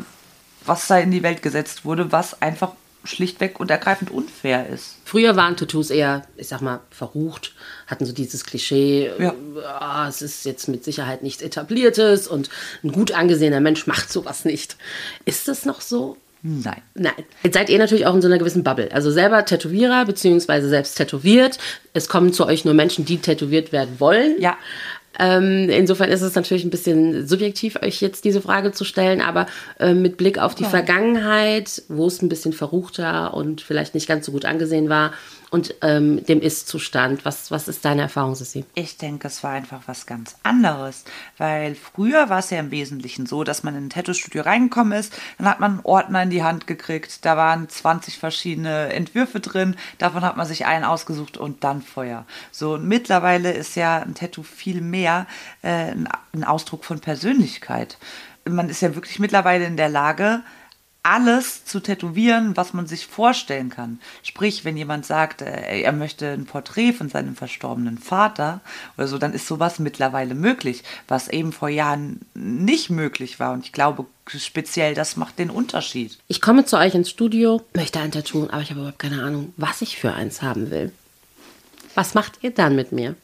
was 0.64 0.86
da 0.86 0.98
in 0.98 1.10
die 1.10 1.22
Welt 1.22 1.42
gesetzt 1.42 1.84
wurde, 1.84 2.12
was 2.12 2.40
einfach 2.42 2.72
schlichtweg 3.04 3.58
und 3.60 3.70
ergreifend 3.70 4.10
unfair 4.10 4.68
ist. 4.68 4.96
Früher 5.06 5.34
waren 5.34 5.56
Tattoos 5.56 5.88
eher, 5.90 6.26
ich 6.36 6.48
sag 6.48 6.60
mal, 6.60 6.80
verrucht, 6.90 7.54
hatten 7.86 8.04
so 8.04 8.12
dieses 8.12 8.44
Klischee, 8.44 9.10
Ja. 9.18 9.30
äh, 9.30 9.64
ah, 9.66 10.06
es 10.08 10.20
ist 10.20 10.44
jetzt 10.44 10.68
mit 10.68 10.84
Sicherheit 10.84 11.22
nichts 11.22 11.42
Etabliertes 11.42 12.28
und 12.28 12.50
ein 12.84 12.92
gut 12.92 13.12
angesehener 13.12 13.60
Mensch 13.60 13.86
macht 13.86 14.12
sowas 14.12 14.44
nicht. 14.44 14.76
Ist 15.24 15.48
das 15.48 15.64
noch 15.64 15.80
so? 15.80 16.18
Nein. 16.42 16.80
Nein. 16.94 17.12
Jetzt 17.42 17.54
seid 17.54 17.68
ihr 17.68 17.78
natürlich 17.78 18.06
auch 18.06 18.14
in 18.14 18.22
so 18.22 18.28
einer 18.28 18.38
gewissen 18.38 18.64
Bubble. 18.64 18.90
Also 18.92 19.10
selber 19.10 19.44
Tätowierer, 19.44 20.06
beziehungsweise 20.06 20.68
selbst 20.68 20.94
tätowiert. 20.94 21.58
Es 21.92 22.08
kommen 22.08 22.32
zu 22.32 22.46
euch 22.46 22.64
nur 22.64 22.72
Menschen, 22.72 23.04
die 23.04 23.18
tätowiert 23.18 23.72
werden 23.72 24.00
wollen. 24.00 24.40
Ja. 24.40 24.56
Ähm, 25.18 25.68
insofern 25.68 26.08
ist 26.10 26.22
es 26.22 26.34
natürlich 26.34 26.64
ein 26.64 26.70
bisschen 26.70 27.26
subjektiv, 27.26 27.76
euch 27.82 28.00
jetzt 28.00 28.24
diese 28.24 28.40
Frage 28.40 28.72
zu 28.72 28.84
stellen, 28.84 29.20
aber 29.20 29.46
äh, 29.78 29.92
mit 29.92 30.16
Blick 30.16 30.38
auf 30.38 30.54
die 30.54 30.64
Vergangenheit, 30.64 31.82
wo 31.88 32.06
es 32.06 32.22
ein 32.22 32.28
bisschen 32.28 32.52
verruchter 32.52 33.34
und 33.34 33.60
vielleicht 33.60 33.94
nicht 33.94 34.06
ganz 34.06 34.26
so 34.26 34.32
gut 34.32 34.44
angesehen 34.44 34.88
war, 34.88 35.12
und 35.50 35.74
ähm, 35.82 36.24
dem 36.24 36.40
Ist-Zustand? 36.40 37.24
Was, 37.24 37.50
was 37.50 37.68
ist 37.68 37.84
deine 37.84 38.02
Erfahrung, 38.02 38.34
Sissi? 38.34 38.64
Ich 38.74 38.96
denke, 38.96 39.26
es 39.28 39.42
war 39.42 39.52
einfach 39.52 39.82
was 39.86 40.06
ganz 40.06 40.36
anderes, 40.42 41.04
weil 41.38 41.74
früher 41.74 42.28
war 42.28 42.38
es 42.38 42.50
ja 42.50 42.60
im 42.60 42.70
Wesentlichen 42.70 43.26
so, 43.26 43.44
dass 43.44 43.62
man 43.62 43.76
in 43.76 43.86
ein 43.86 43.90
Tattoo-Studio 43.90 44.42
reingekommen 44.42 44.98
ist, 44.98 45.12
dann 45.38 45.48
hat 45.48 45.60
man 45.60 45.72
einen 45.72 45.80
Ordner 45.82 46.22
in 46.22 46.30
die 46.30 46.42
Hand 46.42 46.66
gekriegt, 46.66 47.24
da 47.24 47.36
waren 47.36 47.68
20 47.68 48.18
verschiedene 48.18 48.92
Entwürfe 48.92 49.40
drin, 49.40 49.76
davon 49.98 50.22
hat 50.22 50.36
man 50.36 50.46
sich 50.46 50.66
einen 50.66 50.84
ausgesucht 50.84 51.36
und 51.36 51.64
dann 51.64 51.82
Feuer. 51.82 52.24
So, 52.52 52.74
und 52.74 52.86
mittlerweile 52.86 53.52
ist 53.52 53.74
ja 53.74 53.98
ein 53.98 54.14
Tattoo 54.14 54.42
viel 54.42 54.80
mehr 54.80 54.99
äh, 55.04 55.94
ein 56.32 56.44
Ausdruck 56.44 56.84
von 56.84 57.00
Persönlichkeit. 57.00 57.98
Man 58.48 58.68
ist 58.68 58.82
ja 58.82 58.94
wirklich 58.94 59.18
mittlerweile 59.18 59.64
in 59.66 59.76
der 59.76 59.88
Lage, 59.88 60.42
alles 61.02 61.64
zu 61.64 61.80
tätowieren, 61.80 62.56
was 62.56 62.74
man 62.74 62.86
sich 62.86 63.06
vorstellen 63.06 63.70
kann. 63.70 64.00
Sprich, 64.22 64.64
wenn 64.64 64.76
jemand 64.76 65.06
sagt, 65.06 65.40
äh, 65.40 65.80
er 65.80 65.92
möchte 65.92 66.30
ein 66.30 66.44
Porträt 66.44 66.92
von 66.92 67.08
seinem 67.08 67.36
verstorbenen 67.36 67.96
Vater 67.96 68.60
oder 68.98 69.08
so, 69.08 69.16
dann 69.16 69.32
ist 69.32 69.46
sowas 69.46 69.78
mittlerweile 69.78 70.34
möglich, 70.34 70.82
was 71.08 71.28
eben 71.28 71.52
vor 71.52 71.70
Jahren 71.70 72.20
nicht 72.34 72.90
möglich 72.90 73.40
war. 73.40 73.52
Und 73.52 73.64
ich 73.64 73.72
glaube, 73.72 74.04
speziell 74.26 74.94
das 74.94 75.16
macht 75.16 75.38
den 75.38 75.50
Unterschied. 75.50 76.18
Ich 76.28 76.42
komme 76.42 76.66
zu 76.66 76.76
euch 76.76 76.94
ins 76.94 77.08
Studio, 77.08 77.62
möchte 77.74 78.00
ein 78.00 78.12
Tattoo, 78.12 78.48
aber 78.50 78.60
ich 78.60 78.70
habe 78.70 78.80
überhaupt 78.80 78.98
keine 78.98 79.22
Ahnung, 79.22 79.54
was 79.56 79.80
ich 79.80 79.96
für 79.96 80.12
eins 80.12 80.42
haben 80.42 80.70
will. 80.70 80.92
Was 81.94 82.14
macht 82.14 82.38
ihr 82.42 82.50
dann 82.50 82.76
mit 82.76 82.92
mir? 82.92 83.16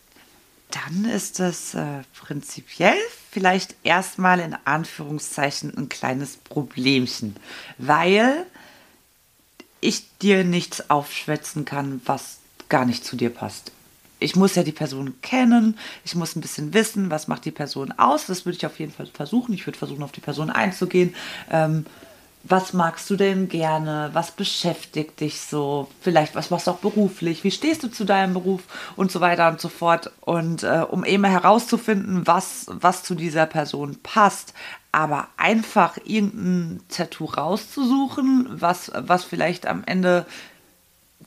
Dann 0.71 1.05
ist 1.05 1.41
es 1.41 1.75
äh, 1.75 2.03
prinzipiell 2.19 2.97
vielleicht 3.31 3.77
erstmal 3.83 4.41
in 4.41 4.57
Anführungszeichen 4.65 5.77
ein 5.77 5.89
kleines 5.89 6.37
Problemchen, 6.37 7.37
weil 7.79 8.47
ich 9.81 10.05
dir 10.19 10.43
nichts 10.43 10.91
aufschwätzen 10.91 11.65
kann, 11.65 12.01
was 12.05 12.39
gar 12.69 12.85
nicht 12.85 13.05
zu 13.05 13.17
dir 13.17 13.31
passt. 13.31 13.73
Ich 14.19 14.35
muss 14.35 14.55
ja 14.55 14.63
die 14.63 14.73
Person 14.73 15.21
kennen, 15.21 15.79
ich 16.05 16.15
muss 16.15 16.35
ein 16.35 16.41
bisschen 16.41 16.73
wissen, 16.73 17.11
was 17.11 17.29
macht 17.29 17.45
die 17.45 17.51
Person 17.51 17.93
aus. 17.93 18.27
Das 18.27 18.47
würde 18.47 18.57
ich 18.57 18.65
auf 18.65 18.79
jeden 18.79 18.93
Fall 18.93 19.07
versuchen. 19.07 19.53
Ich 19.53 19.67
würde 19.67 19.79
versuchen, 19.79 20.03
auf 20.03 20.13
die 20.13 20.21
Person 20.21 20.49
einzugehen. 20.51 21.15
Ähm, 21.51 21.85
was 22.49 22.73
magst 22.73 23.09
du 23.11 23.17
denn 23.17 23.49
gerne? 23.49 24.11
Was 24.13 24.31
beschäftigt 24.31 25.21
dich 25.21 25.41
so? 25.41 25.89
Vielleicht 26.01 26.35
was 26.35 26.51
machst 26.51 26.67
du 26.67 26.73
auch 26.73 26.79
beruflich? 26.79 27.45
Wie 27.45 27.51
stehst 27.51 27.83
du 27.83 27.89
zu 27.89 28.05
deinem 28.05 28.35
Beruf? 28.35 28.63
Und 28.97 29.11
so 29.11 29.21
weiter 29.21 29.49
und 29.49 29.61
so 29.61 29.69
fort. 29.69 30.13
Und 30.21 30.63
äh, 30.63 30.85
um 30.89 31.05
eben 31.05 31.25
herauszufinden, 31.25 32.27
was, 32.27 32.67
was 32.69 33.03
zu 33.03 33.15
dieser 33.15 33.47
Person 33.47 33.99
passt. 34.03 34.55
Aber 34.93 35.29
einfach 35.37 35.99
irgendein 36.05 36.81
Tattoo 36.89 37.27
rauszusuchen, 37.27 38.49
was, 38.49 38.93
was 38.95 39.25
vielleicht 39.25 39.67
am 39.67 39.83
Ende 39.85 40.27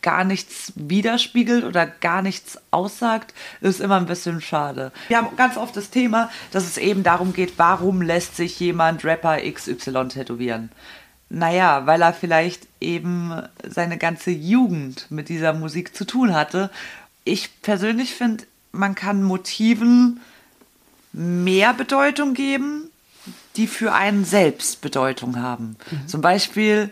gar 0.01 0.23
nichts 0.23 0.71
widerspiegelt 0.75 1.65
oder 1.65 1.85
gar 1.85 2.21
nichts 2.21 2.57
aussagt, 2.71 3.33
ist 3.61 3.81
immer 3.81 3.97
ein 3.97 4.05
bisschen 4.05 4.41
schade. 4.41 4.91
Wir 5.09 5.17
haben 5.17 5.35
ganz 5.35 5.57
oft 5.57 5.75
das 5.75 5.89
Thema, 5.89 6.29
dass 6.51 6.65
es 6.65 6.77
eben 6.77 7.03
darum 7.03 7.33
geht, 7.33 7.53
warum 7.57 8.01
lässt 8.01 8.37
sich 8.37 8.59
jemand 8.59 9.03
Rapper 9.03 9.37
XY 9.39 10.07
tätowieren? 10.07 10.71
Naja, 11.29 11.85
weil 11.85 12.01
er 12.01 12.13
vielleicht 12.13 12.67
eben 12.81 13.41
seine 13.67 13.97
ganze 13.97 14.31
Jugend 14.31 15.05
mit 15.09 15.29
dieser 15.29 15.53
Musik 15.53 15.95
zu 15.95 16.05
tun 16.05 16.33
hatte. 16.33 16.71
Ich 17.23 17.61
persönlich 17.61 18.15
finde, 18.15 18.45
man 18.71 18.95
kann 18.95 19.23
Motiven 19.23 20.21
mehr 21.13 21.73
Bedeutung 21.73 22.33
geben, 22.33 22.89
die 23.55 23.67
für 23.67 23.93
einen 23.93 24.25
selbst 24.25 24.81
Bedeutung 24.81 25.39
haben. 25.41 25.75
Mhm. 25.91 26.07
Zum 26.07 26.21
Beispiel, 26.21 26.89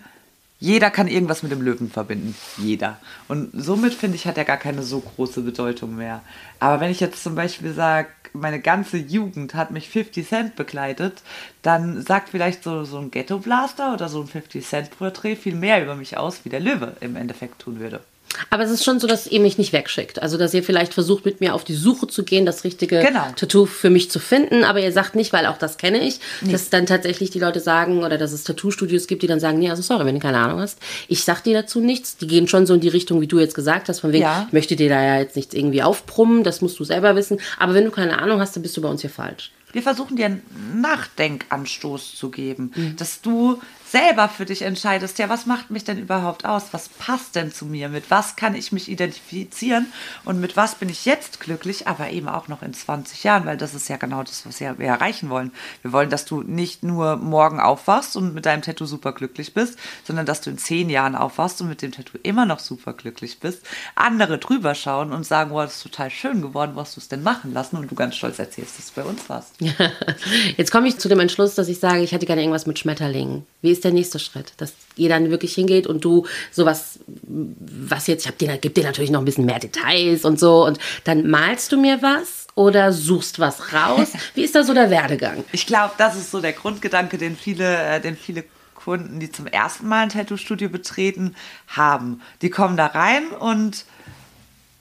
jeder 0.60 0.90
kann 0.90 1.08
irgendwas 1.08 1.44
mit 1.44 1.52
dem 1.52 1.62
Löwen 1.62 1.90
verbinden. 1.90 2.36
Jeder. 2.58 2.98
Und 3.28 3.52
somit 3.54 3.94
finde 3.94 4.16
ich, 4.16 4.26
hat 4.26 4.38
er 4.38 4.46
gar 4.46 4.58
keine 4.58 4.82
so 4.82 5.00
große 5.00 5.42
Bedeutung 5.42 5.96
mehr. 5.96 6.22
Aber 6.60 6.80
wenn 6.80 6.92
ich 6.92 7.00
jetzt 7.00 7.24
zum 7.24 7.36
Beispiel 7.36 7.74
sage, 7.74 8.10
meine 8.34 8.60
ganze 8.60 8.98
Jugend 8.98 9.54
hat 9.54 9.72
mich 9.72 9.90
50 9.90 10.28
Cent 10.28 10.56
begleitet, 10.56 11.22
dann 11.62 12.02
sagt 12.02 12.30
vielleicht 12.30 12.64
so, 12.64 12.84
so 12.84 12.98
ein 12.98 13.12
Ghetto 13.12 13.40
Blaster 13.40 13.94
oder 13.94 14.10
so 14.10 14.22
ein 14.22 14.28
50 14.28 14.66
Cent 14.66 14.98
Porträt 14.98 15.36
viel 15.36 15.56
mehr 15.56 15.82
über 15.82 15.96
mich 15.96 16.18
aus, 16.18 16.44
wie 16.44 16.50
der 16.50 16.60
Löwe 16.60 16.96
im 17.02 17.16
Endeffekt 17.16 17.60
tun 17.60 17.80
würde. 17.80 18.02
Aber 18.50 18.64
es 18.64 18.72
ist 18.72 18.84
schon 18.84 19.00
so, 19.00 19.08
dass 19.08 19.28
ihr 19.28 19.40
mich 19.40 19.58
nicht 19.58 19.74
wegschickt. 19.74 20.22
Also, 20.22 20.38
dass 20.38 20.54
ihr 20.54 20.64
vielleicht 20.64 20.94
versucht, 20.94 21.26
mit 21.26 21.42
mir 21.42 21.54
auf 21.54 21.64
die 21.64 21.74
Suche 21.74 22.08
zu 22.08 22.24
gehen, 22.24 22.46
das 22.46 22.64
richtige 22.64 23.00
genau. 23.00 23.26
Tattoo 23.36 23.66
für 23.66 23.90
mich 23.90 24.12
zu 24.12 24.20
finden. 24.20 24.64
Aber 24.64 24.80
ihr 24.80 24.92
sagt 24.92 25.16
nicht, 25.16 25.34
weil 25.34 25.46
auch 25.46 25.58
das 25.58 25.78
kenne 25.78 26.06
ich, 26.06 26.20
nee. 26.42 26.52
dass 26.52 26.70
dann 26.70 26.86
tatsächlich 26.86 27.30
die 27.30 27.40
Leute 27.40 27.60
sagen 27.60 28.04
oder 28.04 28.18
dass 28.18 28.32
es 28.32 28.44
Tattoo-Studios 28.44 29.08
gibt, 29.08 29.24
die 29.24 29.28
dann 29.28 29.40
sagen, 29.40 29.60
nee, 29.60 29.70
also 29.70 29.82
sorry, 29.82 30.06
wenn 30.06 30.16
du 30.16 30.22
keine 30.22 30.40
Ahnung 30.40 30.60
hast. 30.60 30.80
Ich 31.08 31.24
sag 31.24 31.44
dir 31.44 31.54
dazu 31.54 31.80
nichts. 31.80 32.18
Die 32.18 32.28
gehen 32.28 32.48
schon 32.48 32.66
so 32.66 32.74
in 32.74 32.82
die 32.82 32.90
Richtung, 32.90 33.22
wie 33.22 33.28
du 33.28 33.40
jetzt 33.40 33.56
gesagt 33.56 33.90
hast, 33.90 34.00
von 34.02 34.12
wegen, 34.12 34.24
ja. 34.24 34.46
ich 34.48 34.54
möchte 34.54 34.76
dir 34.76 34.90
da 34.90 35.02
ja 35.02 35.20
jetzt 35.20 35.36
nichts 35.36 35.54
irgendwie 35.54 35.84
aufbrummen, 35.84 36.44
das 36.44 36.62
musst 36.62 36.80
du 36.80 36.84
selber 36.84 37.16
wissen. 37.16 37.40
Aber 37.58 37.74
wenn 37.74 37.86
du 37.86 37.92
keine 37.92 38.20
Ahnung 38.20 38.40
hast, 38.40 38.56
dann 38.56 38.64
bist 38.64 38.78
du 38.78 38.82
bei 38.82 38.90
uns 38.90 39.02
hier 39.02 39.10
falsch. 39.10 39.52
Wir 39.74 39.82
versuchen 39.82 40.16
dir 40.16 40.28
einen 40.28 40.42
Nachdenkanstoß 40.82 42.16
zu 42.16 42.30
geben, 42.30 42.72
mhm. 42.74 42.96
dass 42.96 43.22
du 43.22 43.62
selber 43.92 44.28
für 44.28 44.46
dich 44.46 44.64
entscheidest, 44.64 45.18
ja, 45.20 45.30
was 45.30 45.46
macht 45.46 45.72
mich 45.72 45.84
denn 45.84 45.98
überhaupt 45.98 46.46
aus? 46.46 46.66
Was 46.72 46.90
passt 46.90 47.36
denn 47.36 47.52
zu 47.52 47.66
mir? 47.66 47.90
Mit 47.90 48.12
was 48.12 48.36
kann 48.36 48.56
ich 48.56 48.72
mich 48.72 48.90
identifizieren? 48.90 49.88
Und 50.26 50.42
mit 50.42 50.58
was 50.58 50.76
bin 50.76 50.90
ich 50.90 51.06
jetzt 51.06 51.40
glücklich, 51.40 51.88
aber 51.88 52.10
eben 52.10 52.28
auch 52.28 52.48
noch 52.48 52.62
in 52.62 52.74
20 52.74 53.24
Jahren, 53.24 53.46
weil 53.46 53.58
das 53.58 53.74
ist 53.74 53.88
ja 53.88 53.98
genau 53.98 54.24
das, 54.24 54.46
was 54.46 54.60
wir 54.60 54.76
erreichen 54.80 55.30
wollen. 55.30 55.52
Wir 55.82 55.94
wollen, 55.94 56.10
dass 56.10 56.26
du 56.26 56.44
nicht 56.44 56.84
nur 56.84 57.16
morgen 57.16 57.60
aufwachst 57.60 58.18
und 58.18 58.34
mit 58.34 58.46
deinem 58.46 58.62
Tattoo 58.62 58.86
super 58.86 59.14
glücklich 59.14 59.54
bist, 59.54 59.78
sondern 60.04 60.26
dass 60.26 60.42
du 60.42 60.50
in 60.50 60.58
10 60.58 60.90
Jahren 60.90 61.16
aufwachst 61.16 61.62
und 61.62 61.70
mit 61.70 61.82
dem 61.82 61.92
Tattoo 61.92 62.18
immer 62.24 62.46
noch 62.46 62.60
super 62.60 62.94
glücklich 62.94 63.40
bist. 63.40 63.64
Andere 63.96 64.38
drüber 64.38 64.76
schauen 64.76 65.14
und 65.14 65.26
sagen, 65.26 65.52
wow, 65.52 65.64
das 65.64 65.78
ist 65.78 65.84
total 65.84 66.10
schön 66.10 66.42
geworden, 66.42 66.72
wo 66.76 66.82
hast 66.82 66.98
du 66.98 67.00
es 67.00 67.08
denn 67.08 67.24
machen 67.24 67.54
lassen? 67.54 67.78
Und 67.78 67.90
du 67.90 67.96
ganz 67.96 68.16
stolz 68.16 68.40
erzählst, 68.40 68.78
dass 68.78 68.94
du 68.94 69.02
bei 69.02 69.08
uns 69.08 69.30
warst. 69.30 69.56
Jetzt 70.58 70.72
komme 70.72 70.88
ich 70.88 70.98
zu 70.98 71.08
dem 71.08 71.20
Entschluss, 71.20 71.56
dass 71.56 71.70
ich 71.70 71.80
sage, 71.80 72.02
ich 72.02 72.12
hätte 72.12 72.26
gerne 72.26 72.42
irgendwas 72.42 72.66
mit 72.66 72.80
Schmetterlingen. 72.80 73.46
Wie 73.62 73.77
ist 73.78 73.84
der 73.84 73.92
nächste 73.92 74.20
Schritt? 74.20 74.54
Dass 74.58 74.74
ihr 74.96 75.10
dann 75.10 75.30
wirklich 75.30 75.54
hingeht 75.54 75.88
und 75.88 76.04
du 76.04 76.26
sowas, 76.52 77.00
was 77.24 78.08
jetzt, 78.08 78.24
ich 78.24 78.28
hab 78.28 78.38
dir, 78.38 78.58
gebe 78.58 78.74
dir 78.74 78.84
natürlich 78.84 79.12
noch 79.12 79.22
ein 79.22 79.26
bisschen 79.26 79.46
mehr 79.46 79.60
Details 79.60 80.26
und 80.26 80.40
so 80.40 80.66
und 80.66 80.80
dann 81.04 81.30
malst 81.30 81.72
du 81.72 81.78
mir 81.78 82.02
was 82.02 82.48
oder 82.56 82.92
suchst 82.92 83.40
was 83.40 83.74
raus? 83.74 84.14
Wie 84.34 84.44
ist 84.44 84.56
da 84.56 84.64
so 84.64 84.74
der 84.74 84.90
Werdegang? 84.90 85.44
Ich 85.52 85.68
glaube, 85.68 85.94
das 85.98 86.16
ist 86.16 86.32
so 86.32 86.42
der 86.42 86.54
Grundgedanke, 86.54 87.18
den 87.18 87.38
viele, 87.38 87.78
äh, 87.78 88.02
den 88.02 88.18
viele 88.18 88.44
Kunden, 88.74 89.20
die 89.20 89.32
zum 89.32 89.48
ersten 89.48 89.88
Mal 89.88 90.04
ein 90.04 90.10
Tattoo-Studio 90.10 90.70
betreten, 90.70 91.36
haben. 91.68 92.22
Die 92.42 92.50
kommen 92.50 92.78
da 92.78 92.88
rein 92.88 93.28
und 93.30 93.86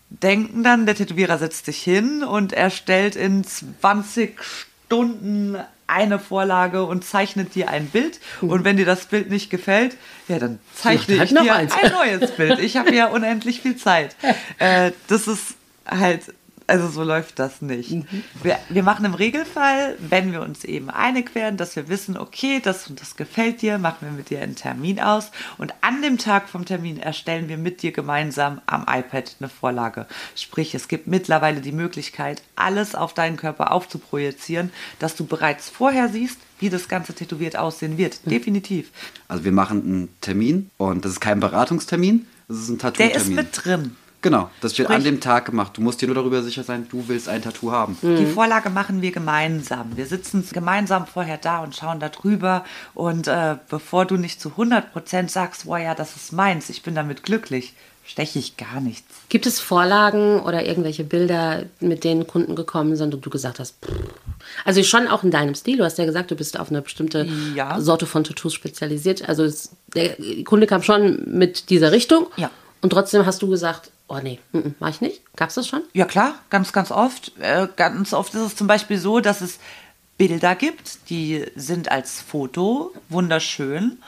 denken 0.09 0.63
dann, 0.63 0.87
der 0.87 0.95
Tätowierer 0.95 1.39
setzt 1.39 1.67
sich 1.67 1.83
hin 1.83 2.23
und 2.23 2.53
erstellt 2.53 3.17
in 3.17 3.45
20 3.45 4.39
Stunden 4.41 4.76
eine 5.87 6.18
Vorlage 6.18 6.85
und 6.85 7.05
zeichnet 7.05 7.55
dir 7.55 7.70
ein 7.70 7.87
Bild. 7.88 8.20
Mhm. 8.40 8.51
Und 8.51 8.64
wenn 8.64 8.77
dir 8.77 8.87
das 8.87 9.07
Bild 9.07 9.31
nicht 9.31 9.51
gefällt, 9.51 9.96
ja, 10.29 10.38
dann 10.38 10.59
zeichne 10.75 11.18
halt 11.18 11.31
ich 11.31 11.38
dir 11.38 11.55
ein 11.55 11.68
neues 11.92 12.33
Bild. 12.33 12.59
Ich 12.59 12.77
habe 12.77 12.94
ja 12.94 13.07
unendlich 13.07 13.61
viel 13.61 13.77
Zeit. 13.77 14.16
Äh, 14.59 14.92
das 15.09 15.27
ist 15.27 15.57
halt 15.87 16.33
also 16.67 16.89
so 16.89 17.03
läuft 17.03 17.39
das 17.39 17.63
nicht. 17.63 17.91
Mhm. 17.91 18.05
Wir, 18.43 18.59
wir 18.69 18.83
machen 18.83 19.05
im 19.05 19.15
Regelfall, 19.15 19.97
wenn 19.99 20.33
wir 20.33 20.43
uns 20.43 20.65
eben 20.65 20.91
einig 20.91 21.35
werden, 21.35 21.57
dass 21.57 21.77
wir 21.77 21.89
wissen, 21.89 22.17
okay, 22.17 22.61
das 22.63 22.89
und 22.89 23.01
das 23.01 23.17
gefällt 23.17 23.63
dir, 23.63 23.79
machen 23.79 23.99
wir 24.01 24.11
mit 24.11 24.31
dir 24.31 24.41
einen 24.41 24.57
Termin 24.57 25.01
aus 25.01 25.31
und 25.59 25.75
an 25.81 26.03
dem 26.03 26.19
Tag 26.19 26.49
vom 26.49 26.65
Termin 26.65 26.99
erstellen 26.99 27.49
wir 27.49 27.59
mit 27.59 27.83
dir 27.83 27.93
gemeinsam 27.93 28.61
am 28.67 28.83
iPad 28.83 29.37
eine 29.39 29.49
Vorlage. 29.49 30.07
Sprich, 30.35 30.75
es 30.75 30.89
gibt 30.89 31.07
mittlerweile 31.07 31.61
die 31.61 31.73
Möglichkeit, 31.73 32.43
alles 32.57 32.95
auf 32.95 33.15
deinen 33.15 33.37
Körper 33.37 33.73
aufzuprojizieren, 33.73 34.71
dass 34.99 35.15
du 35.15 35.25
bereits 35.25 35.69
vorher 35.69 36.09
siehst, 36.09 36.39
wie 36.59 36.71
das 36.71 36.89
Ganze 36.89 37.15
tätowiert 37.15 37.57
aussehen 37.57 37.99
wird. 37.99 38.21
Mhm. 38.25 38.31
Definitiv. 38.31 38.91
Also 39.29 39.45
wir 39.45 39.53
machen 39.53 39.83
einen 39.83 40.09
Termin 40.21 40.71
und 40.79 41.05
das 41.05 41.13
ist 41.13 41.21
kein 41.21 41.39
Beratungstermin, 41.41 42.27
das 42.49 42.59
ist 42.59 42.69
ein 42.71 42.79
Tattoo-Termin. 42.79 43.13
Der 43.13 43.21
ist 43.21 43.29
mit 43.29 43.65
drin. 43.65 43.97
Genau, 44.27 44.51
das 44.61 44.77
wird 44.77 44.89
Sprich, 44.89 44.97
an 44.97 45.05
dem 45.05 45.21
Tag 45.21 45.45
gemacht. 45.45 45.77
Du 45.77 45.81
musst 45.81 46.03
dir 46.03 46.07
nur 46.07 46.17
darüber 46.17 46.43
sicher 46.43 46.65
sein, 46.65 46.89
du 46.91 47.05
willst 47.07 47.29
ein 47.29 47.43
Tattoo 47.43 47.71
haben. 47.71 47.97
Die 48.03 48.07
mhm. 48.09 48.33
Vorlage 48.33 48.71
machen 48.71 49.01
wir 49.01 49.12
gemeinsam. 49.12 49.97
Wir 49.97 50.07
sitzen 50.07 50.45
gemeinsam 50.53 51.07
vorher 51.07 51.39
da 51.39 51.61
und 51.61 51.77
schauen 51.77 52.01
da 52.01 52.09
drüber. 52.09 52.65
Und 52.95 53.29
äh, 53.29 53.55
bevor 53.69 54.05
du 54.05 54.17
nicht 54.17 54.41
zu 54.41 54.49
100% 54.49 55.29
sagst, 55.29 55.67
boah 55.67 55.79
ja, 55.79 55.95
das 55.95 56.17
ist 56.17 56.33
meins, 56.33 56.71
ich 56.71 56.83
bin 56.83 56.97
damit 56.97 57.23
glücklich, 57.23 57.75
steche 58.05 58.41
ich 58.41 58.57
gar 58.57 58.81
nichts. 58.81 59.07
Gibt 59.29 59.47
es 59.47 59.61
Vorlagen 59.61 60.41
oder 60.41 60.67
irgendwelche 60.67 61.05
Bilder, 61.05 61.62
mit 61.79 62.03
denen 62.03 62.27
Kunden 62.27 62.57
gekommen 62.57 62.97
sind 62.97 63.15
und 63.15 63.25
du 63.25 63.31
gesagt 63.31 63.61
hast, 63.61 63.77
pff. 63.85 63.93
also 64.65 64.83
schon 64.83 65.07
auch 65.07 65.23
in 65.23 65.31
deinem 65.31 65.55
Stil, 65.55 65.77
du 65.77 65.85
hast 65.85 65.99
ja 65.99 66.05
gesagt, 66.05 66.33
du 66.33 66.35
bist 66.35 66.59
auf 66.59 66.71
eine 66.71 66.83
bestimmte 66.83 67.29
ja. 67.55 67.81
Sorte 67.81 68.07
von 68.07 68.25
Tattoos 68.25 68.55
spezialisiert. 68.55 69.29
Also 69.29 69.45
es, 69.45 69.71
der 69.95 70.17
Kunde 70.45 70.67
kam 70.67 70.83
schon 70.83 71.23
mit 71.27 71.71
dieser 71.71 71.93
Richtung. 71.93 72.27
Ja. 72.37 72.51
Und 72.83 72.91
trotzdem 72.91 73.25
hast 73.25 73.41
du 73.43 73.49
gesagt, 73.49 73.91
Oh 74.09 74.19
nee, 74.23 74.38
mach 74.79 74.90
ich 74.90 75.01
nicht. 75.01 75.23
Gab 75.35 75.49
es 75.49 75.57
das 75.57 75.66
schon? 75.66 75.83
Ja 75.92 76.05
klar, 76.05 76.35
ganz, 76.49 76.73
ganz 76.73 76.90
oft. 76.90 77.33
Äh, 77.40 77.69
ganz 77.77 78.12
oft 78.12 78.35
ist 78.35 78.40
es 78.40 78.57
zum 78.57 78.66
Beispiel 78.66 78.99
so, 78.99 79.21
dass 79.21 79.40
es 79.40 79.59
Bilder 80.16 80.55
gibt, 80.55 81.11
die 81.11 81.45
sind 81.57 81.90
als 81.90 82.21
Foto 82.21 82.92
wunderschön, 83.09 83.99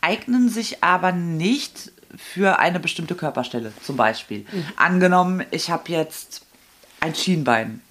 eignen 0.00 0.48
sich 0.48 0.82
aber 0.82 1.12
nicht 1.12 1.92
für 2.16 2.58
eine 2.58 2.80
bestimmte 2.80 3.14
Körperstelle, 3.14 3.72
zum 3.82 3.96
Beispiel. 3.96 4.46
Mhm. 4.50 4.64
Angenommen, 4.76 5.44
ich 5.50 5.70
habe 5.70 5.90
jetzt 5.92 6.42
ein 7.00 7.14
Schienbein 7.14 7.82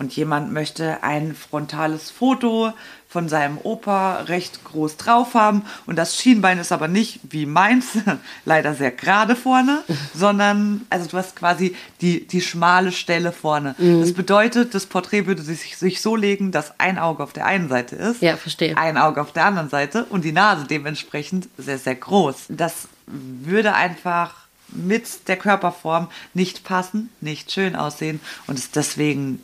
und 0.00 0.16
jemand 0.16 0.50
möchte 0.50 1.02
ein 1.02 1.34
frontales 1.34 2.10
Foto 2.10 2.72
von 3.06 3.28
seinem 3.28 3.58
Opa 3.62 4.20
recht 4.22 4.64
groß 4.64 4.96
drauf 4.96 5.34
haben 5.34 5.62
und 5.84 5.96
das 5.96 6.16
Schienbein 6.16 6.58
ist 6.58 6.72
aber 6.72 6.88
nicht 6.88 7.20
wie 7.28 7.44
meins, 7.44 7.98
leider 8.46 8.74
sehr 8.74 8.92
gerade 8.92 9.36
vorne, 9.36 9.84
sondern 10.14 10.86
also 10.88 11.06
du 11.06 11.18
hast 11.18 11.36
quasi 11.36 11.76
die, 12.00 12.26
die 12.26 12.40
schmale 12.40 12.92
Stelle 12.92 13.30
vorne. 13.30 13.74
Mhm. 13.76 14.00
Das 14.00 14.14
bedeutet, 14.14 14.74
das 14.74 14.86
Porträt 14.86 15.26
würde 15.26 15.42
sich, 15.42 15.76
sich 15.76 16.00
so 16.00 16.16
legen, 16.16 16.50
dass 16.50 16.80
ein 16.80 16.98
Auge 16.98 17.22
auf 17.22 17.34
der 17.34 17.44
einen 17.44 17.68
Seite 17.68 17.94
ist, 17.94 18.22
ja, 18.22 18.38
verstehe. 18.38 18.78
ein 18.78 18.96
Auge 18.96 19.20
auf 19.20 19.32
der 19.32 19.44
anderen 19.44 19.68
Seite 19.68 20.06
und 20.06 20.24
die 20.24 20.32
Nase 20.32 20.64
dementsprechend 20.66 21.48
sehr, 21.58 21.78
sehr 21.78 21.96
groß. 21.96 22.46
Das 22.48 22.88
würde 23.06 23.74
einfach 23.74 24.34
mit 24.68 25.28
der 25.28 25.36
Körperform 25.36 26.08
nicht 26.32 26.64
passen, 26.64 27.10
nicht 27.20 27.52
schön 27.52 27.76
aussehen 27.76 28.20
und 28.46 28.58
ist 28.58 28.76
deswegen 28.76 29.42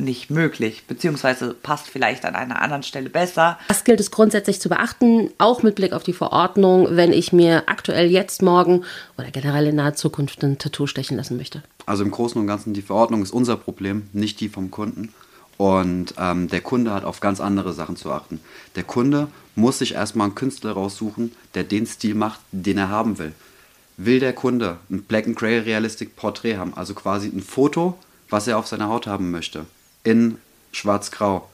nicht 0.00 0.30
möglich, 0.30 0.84
beziehungsweise 0.86 1.54
passt 1.54 1.88
vielleicht 1.88 2.24
an 2.24 2.34
einer 2.34 2.60
anderen 2.62 2.82
Stelle 2.82 3.10
besser. 3.10 3.58
Das 3.68 3.84
gilt 3.84 4.00
es 4.00 4.10
grundsätzlich 4.10 4.60
zu 4.60 4.68
beachten, 4.68 5.30
auch 5.38 5.62
mit 5.62 5.74
Blick 5.74 5.92
auf 5.92 6.02
die 6.02 6.12
Verordnung, 6.12 6.88
wenn 6.90 7.12
ich 7.12 7.32
mir 7.32 7.64
aktuell 7.66 8.10
jetzt, 8.10 8.42
morgen 8.42 8.84
oder 9.18 9.30
generell 9.30 9.66
in 9.66 9.76
naher 9.76 9.94
Zukunft 9.94 10.42
ein 10.42 10.58
Tattoo 10.58 10.86
stechen 10.86 11.16
lassen 11.16 11.36
möchte. 11.36 11.62
Also 11.86 12.02
im 12.04 12.10
Großen 12.10 12.40
und 12.40 12.46
Ganzen, 12.46 12.74
die 12.74 12.82
Verordnung 12.82 13.22
ist 13.22 13.32
unser 13.32 13.56
Problem, 13.56 14.08
nicht 14.12 14.40
die 14.40 14.48
vom 14.48 14.70
Kunden. 14.70 15.12
Und 15.56 16.14
ähm, 16.16 16.48
der 16.48 16.62
Kunde 16.62 16.92
hat 16.94 17.04
auf 17.04 17.20
ganz 17.20 17.38
andere 17.38 17.74
Sachen 17.74 17.96
zu 17.96 18.10
achten. 18.10 18.40
Der 18.76 18.82
Kunde 18.82 19.28
muss 19.56 19.78
sich 19.78 19.92
erstmal 19.92 20.28
einen 20.28 20.34
Künstler 20.34 20.72
raussuchen, 20.72 21.32
der 21.54 21.64
den 21.64 21.86
Stil 21.86 22.14
macht, 22.14 22.40
den 22.50 22.78
er 22.78 22.88
haben 22.88 23.18
will. 23.18 23.32
Will 23.98 24.20
der 24.20 24.32
Kunde 24.32 24.78
ein 24.88 25.02
Black 25.02 25.26
and 25.26 25.36
Grey 25.36 25.58
Realistic 25.58 26.16
Porträt 26.16 26.56
haben, 26.56 26.72
also 26.74 26.94
quasi 26.94 27.28
ein 27.28 27.42
Foto, 27.42 27.98
was 28.30 28.46
er 28.46 28.56
auf 28.56 28.66
seiner 28.66 28.88
Haut 28.88 29.06
haben 29.06 29.30
möchte, 29.30 29.66
in 30.04 30.38
schwarz-grau. 30.72 31.48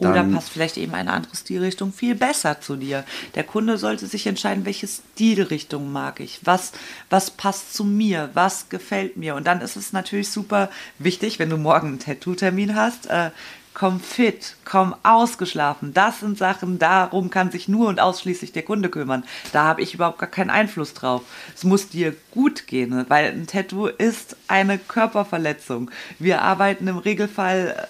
Oder 0.00 0.22
passt 0.22 0.50
vielleicht 0.50 0.76
eben 0.76 0.94
eine 0.94 1.12
andere 1.12 1.34
Stilrichtung 1.34 1.92
viel 1.92 2.14
besser 2.14 2.60
zu 2.60 2.76
dir. 2.76 3.04
Der 3.34 3.42
Kunde 3.42 3.78
sollte 3.78 4.06
sich 4.06 4.28
entscheiden, 4.28 4.64
welche 4.64 4.86
Stilrichtung 4.86 5.90
mag 5.90 6.20
ich, 6.20 6.38
was, 6.44 6.70
was 7.10 7.32
passt 7.32 7.74
zu 7.74 7.82
mir, 7.82 8.30
was 8.34 8.68
gefällt 8.68 9.16
mir. 9.16 9.34
Und 9.34 9.44
dann 9.48 9.60
ist 9.60 9.74
es 9.74 9.92
natürlich 9.92 10.30
super 10.30 10.70
wichtig, 11.00 11.40
wenn 11.40 11.50
du 11.50 11.56
morgen 11.56 11.88
einen 11.88 11.98
Tattoo-Termin 11.98 12.76
hast, 12.76 13.06
äh, 13.06 13.30
komm 13.78 14.00
fit, 14.00 14.56
komm 14.64 14.94
ausgeschlafen. 15.04 15.94
Das 15.94 16.20
sind 16.20 16.36
Sachen, 16.36 16.78
darum 16.78 17.30
kann 17.30 17.50
sich 17.50 17.68
nur 17.68 17.88
und 17.88 18.00
ausschließlich 18.00 18.52
der 18.52 18.64
Kunde 18.64 18.88
kümmern. 18.88 19.24
Da 19.52 19.64
habe 19.64 19.82
ich 19.82 19.94
überhaupt 19.94 20.18
gar 20.18 20.28
keinen 20.28 20.50
Einfluss 20.50 20.94
drauf. 20.94 21.22
Es 21.54 21.62
muss 21.64 21.88
dir 21.88 22.14
gut 22.32 22.66
gehen, 22.66 23.06
weil 23.08 23.30
ein 23.30 23.46
Tattoo 23.46 23.86
ist 23.86 24.36
eine 24.48 24.78
Körperverletzung. 24.78 25.90
Wir 26.18 26.42
arbeiten 26.42 26.88
im 26.88 26.98
Regelfall 26.98 27.88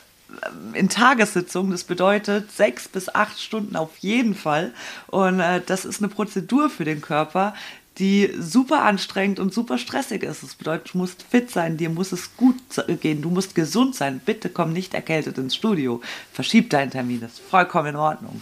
äh, 0.74 0.78
in 0.78 0.90
Tagessitzungen. 0.90 1.72
Das 1.72 1.84
bedeutet 1.84 2.52
sechs 2.52 2.86
bis 2.86 3.08
acht 3.08 3.40
Stunden 3.40 3.74
auf 3.74 3.96
jeden 3.98 4.34
Fall. 4.34 4.74
Und 5.06 5.40
äh, 5.40 5.62
das 5.64 5.86
ist 5.86 6.02
eine 6.02 6.08
Prozedur 6.08 6.68
für 6.68 6.84
den 6.84 7.00
Körper, 7.00 7.54
die 7.98 8.32
super 8.38 8.82
anstrengend 8.82 9.40
und 9.40 9.52
super 9.52 9.78
stressig 9.78 10.22
ist. 10.22 10.42
Das 10.42 10.54
bedeutet, 10.54 10.94
du 10.94 10.98
musst 10.98 11.22
fit 11.22 11.50
sein, 11.50 11.76
dir 11.76 11.90
muss 11.90 12.12
es 12.12 12.36
gut 12.36 12.56
gehen, 13.00 13.22
du 13.22 13.30
musst 13.30 13.54
gesund 13.54 13.94
sein. 13.94 14.20
Bitte 14.24 14.48
komm 14.48 14.72
nicht 14.72 14.94
erkältet 14.94 15.38
ins 15.38 15.54
Studio. 15.54 16.00
Verschieb 16.32 16.70
deinen 16.70 16.90
Termin, 16.90 17.20
das 17.20 17.32
ist 17.32 17.40
vollkommen 17.40 17.88
in 17.88 17.96
Ordnung. 17.96 18.40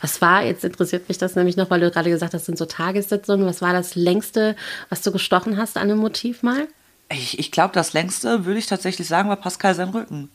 Was 0.00 0.20
war, 0.20 0.44
jetzt 0.44 0.64
interessiert 0.64 1.08
mich 1.08 1.18
das 1.18 1.34
nämlich 1.34 1.56
noch, 1.56 1.70
weil 1.70 1.80
du 1.80 1.90
gerade 1.90 2.10
gesagt 2.10 2.34
hast, 2.34 2.40
das 2.40 2.46
sind 2.46 2.58
so 2.58 2.66
Tagessitzungen. 2.66 3.46
Was 3.46 3.62
war 3.62 3.72
das 3.72 3.94
längste, 3.94 4.56
was 4.88 5.02
du 5.02 5.12
gestochen 5.12 5.56
hast 5.56 5.76
an 5.76 5.84
einem 5.84 5.98
Motiv 5.98 6.42
mal? 6.42 6.68
Ich, 7.10 7.38
ich 7.38 7.50
glaube, 7.50 7.72
das 7.72 7.94
längste, 7.94 8.44
würde 8.44 8.58
ich 8.58 8.66
tatsächlich 8.66 9.08
sagen, 9.08 9.30
war 9.30 9.36
Pascal 9.36 9.74
sein 9.74 9.88
Rücken. 9.88 10.30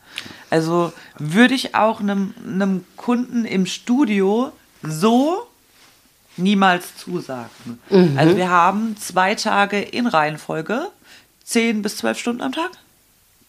Also 0.50 0.92
würde 1.20 1.54
ich 1.54 1.76
auch 1.76 2.00
einem, 2.00 2.34
einem 2.44 2.84
Kunden 2.98 3.46
im 3.46 3.68
Studio 3.68 4.52
so 4.82 5.48
niemals 6.38 6.98
zusagen. 6.98 7.80
Mhm. 7.90 8.18
Also 8.18 8.38
wir 8.38 8.50
haben 8.50 8.98
zwei 8.98 9.36
Tage 9.36 9.82
in 9.82 10.08
Reihenfolge, 10.08 10.88
zehn 11.44 11.82
bis 11.82 11.98
zwölf 11.98 12.18
Stunden 12.20 12.42
am 12.42 12.52
Tag. 12.52 12.72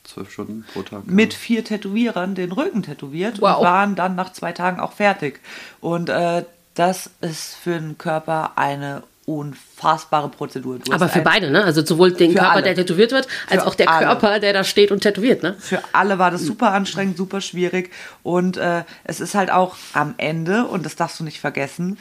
Zwölf 0.04 0.30
Stunden 0.30 0.64
pro 0.72 0.82
Tag. 0.82 1.06
Mit 1.06 1.32
ja. 1.32 1.38
vier 1.38 1.64
Tätowierern 1.64 2.34
den 2.34 2.52
Rücken 2.52 2.82
tätowiert 2.82 3.40
wow. 3.40 3.56
und 3.56 3.64
waren 3.64 3.94
dann 3.94 4.14
nach 4.14 4.32
zwei 4.32 4.52
Tagen 4.52 4.78
auch 4.80 4.92
fertig. 4.92 5.40
Und 5.80 6.10
äh, 6.10 6.44
das 6.74 7.10
ist 7.20 7.54
für 7.54 7.78
den 7.78 7.96
Körper 7.96 8.52
eine 8.56 9.02
unfassbare 9.26 10.28
Prozedur. 10.28 10.78
Du 10.78 10.92
Aber 10.92 11.08
für 11.08 11.22
beide, 11.22 11.50
ne? 11.50 11.64
Also 11.64 11.84
sowohl 11.84 12.12
den 12.12 12.34
Körper, 12.34 12.52
alle. 12.52 12.62
der 12.62 12.74
tätowiert 12.74 13.12
wird, 13.12 13.26
als 13.48 13.62
für 13.62 13.68
auch 13.68 13.74
der 13.74 13.90
alle. 13.90 14.06
Körper, 14.06 14.40
der 14.40 14.52
da 14.52 14.64
steht 14.64 14.92
und 14.92 15.00
tätowiert, 15.00 15.42
ne? 15.42 15.56
Für 15.58 15.80
alle 15.92 16.18
war 16.18 16.30
das 16.30 16.42
super 16.42 16.72
anstrengend, 16.72 17.16
super 17.16 17.40
schwierig. 17.40 17.90
Und 18.22 18.58
äh, 18.58 18.84
es 19.04 19.20
ist 19.20 19.34
halt 19.34 19.50
auch 19.50 19.76
am 19.94 20.14
Ende, 20.18 20.66
und 20.66 20.84
das 20.84 20.96
darfst 20.96 21.20
du 21.20 21.24
nicht 21.24 21.40
vergessen, 21.40 21.98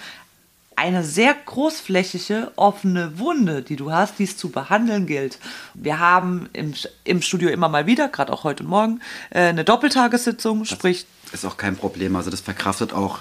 eine 0.83 1.01
sehr 1.05 1.33
großflächige 1.33 2.51
offene 2.57 3.17
Wunde, 3.17 3.61
die 3.61 3.77
du 3.77 3.93
hast, 3.93 4.19
die 4.19 4.25
es 4.25 4.35
zu 4.35 4.49
behandeln 4.49 5.07
gilt. 5.07 5.39
Wir 5.73 5.99
haben 5.99 6.49
im, 6.51 6.73
im 7.05 7.21
Studio 7.21 7.47
immer 7.47 7.69
mal 7.69 7.87
wieder, 7.87 8.09
gerade 8.09 8.33
auch 8.33 8.43
heute 8.43 8.65
morgen, 8.65 8.99
äh, 9.29 9.43
eine 9.43 9.63
Doppeltagessitzung, 9.63 10.59
das 10.59 10.69
sprich. 10.69 11.05
Ist 11.31 11.45
auch 11.45 11.55
kein 11.55 11.77
Problem. 11.77 12.17
Also 12.17 12.29
das 12.29 12.41
verkraftet 12.41 12.91
auch. 12.91 13.19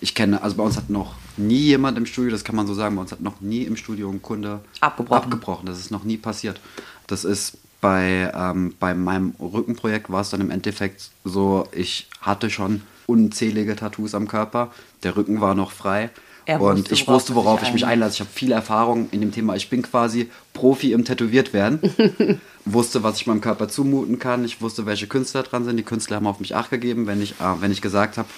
Ich 0.00 0.16
kenne, 0.16 0.42
also 0.42 0.56
bei 0.56 0.64
uns 0.64 0.76
hat 0.76 0.90
noch 0.90 1.14
nie 1.36 1.60
jemand 1.60 1.96
im 1.98 2.04
Studio, 2.04 2.32
das 2.32 2.42
kann 2.42 2.56
man 2.56 2.66
so 2.66 2.74
sagen, 2.74 2.96
bei 2.96 3.02
uns 3.02 3.12
hat 3.12 3.20
noch 3.20 3.40
nie 3.40 3.62
im 3.62 3.76
Studio 3.76 4.10
ein 4.10 4.20
Kunde 4.20 4.58
abgebrochen. 4.80 5.22
abgebrochen. 5.22 5.66
Das 5.66 5.78
ist 5.78 5.92
noch 5.92 6.02
nie 6.02 6.16
passiert. 6.16 6.60
Das 7.06 7.24
ist 7.24 7.58
bei, 7.80 8.32
ähm, 8.34 8.74
bei 8.80 8.92
meinem 8.92 9.36
Rückenprojekt 9.38 10.10
war 10.10 10.22
es 10.22 10.30
dann 10.30 10.40
im 10.40 10.50
Endeffekt 10.50 11.10
so, 11.22 11.68
ich 11.70 12.08
hatte 12.20 12.50
schon 12.50 12.82
unzählige 13.06 13.76
Tattoos 13.76 14.16
am 14.16 14.26
Körper. 14.26 14.72
Der 15.04 15.16
Rücken 15.16 15.40
war 15.40 15.54
noch 15.54 15.70
frei. 15.70 16.10
Er 16.46 16.60
und 16.60 16.92
ich 16.92 17.08
wusste, 17.08 17.34
worauf 17.34 17.62
ich 17.62 17.72
mich 17.72 17.86
einlasse. 17.86 18.14
Ich 18.14 18.20
habe 18.20 18.30
viel 18.30 18.52
Erfahrung 18.52 19.08
in 19.10 19.20
dem 19.20 19.32
Thema. 19.32 19.56
Ich 19.56 19.70
bin 19.70 19.82
quasi 19.82 20.30
Profi 20.52 20.92
im 20.92 21.04
Tätowiert-Werden. 21.04 21.80
wusste, 22.64 23.02
was 23.02 23.16
ich 23.16 23.26
meinem 23.26 23.40
Körper 23.40 23.68
zumuten 23.68 24.18
kann. 24.18 24.44
Ich 24.44 24.60
wusste, 24.60 24.86
welche 24.86 25.06
Künstler 25.06 25.42
dran 25.42 25.64
sind. 25.64 25.76
Die 25.76 25.82
Künstler 25.82 26.16
haben 26.16 26.26
auf 26.26 26.40
mich 26.40 26.54
Acht 26.54 26.70
gegeben, 26.70 27.06
wenn 27.06 27.22
ich, 27.22 27.32
äh, 27.32 27.60
wenn 27.60 27.72
ich 27.72 27.82
gesagt 27.82 28.18
habe, 28.18 28.28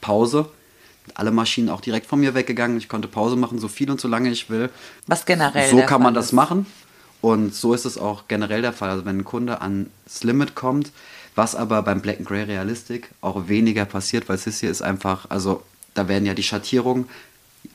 Pause. 0.00 0.46
Alle 1.14 1.30
Maschinen 1.30 1.70
auch 1.70 1.80
direkt 1.80 2.06
von 2.06 2.20
mir 2.20 2.34
weggegangen. 2.34 2.76
Ich 2.76 2.88
konnte 2.88 3.08
Pause 3.08 3.36
machen, 3.36 3.58
so 3.58 3.68
viel 3.68 3.90
und 3.90 4.00
so 4.00 4.08
lange 4.08 4.30
ich 4.30 4.50
will. 4.50 4.70
Was 5.06 5.24
generell. 5.24 5.70
So 5.70 5.80
kann 5.82 6.02
man 6.02 6.14
das 6.14 6.26
ist. 6.26 6.32
machen. 6.32 6.66
Und 7.20 7.54
so 7.54 7.74
ist 7.74 7.84
es 7.84 7.98
auch 7.98 8.28
generell 8.28 8.62
der 8.62 8.72
Fall. 8.72 8.90
Also 8.90 9.04
wenn 9.04 9.18
ein 9.18 9.24
Kunde 9.24 9.60
ans 9.60 10.22
Limit 10.22 10.54
kommt, 10.54 10.92
was 11.34 11.54
aber 11.54 11.82
beim 11.82 12.00
Black 12.00 12.18
and 12.18 12.28
Grey 12.28 12.42
Realistic 12.42 13.10
auch 13.20 13.48
weniger 13.48 13.84
passiert, 13.84 14.28
weil 14.28 14.36
es 14.36 14.60
hier 14.60 14.70
ist 14.70 14.82
einfach, 14.82 15.26
also 15.30 15.62
da 15.94 16.08
werden 16.08 16.26
ja 16.26 16.34
die 16.34 16.42
Schattierungen 16.42 17.08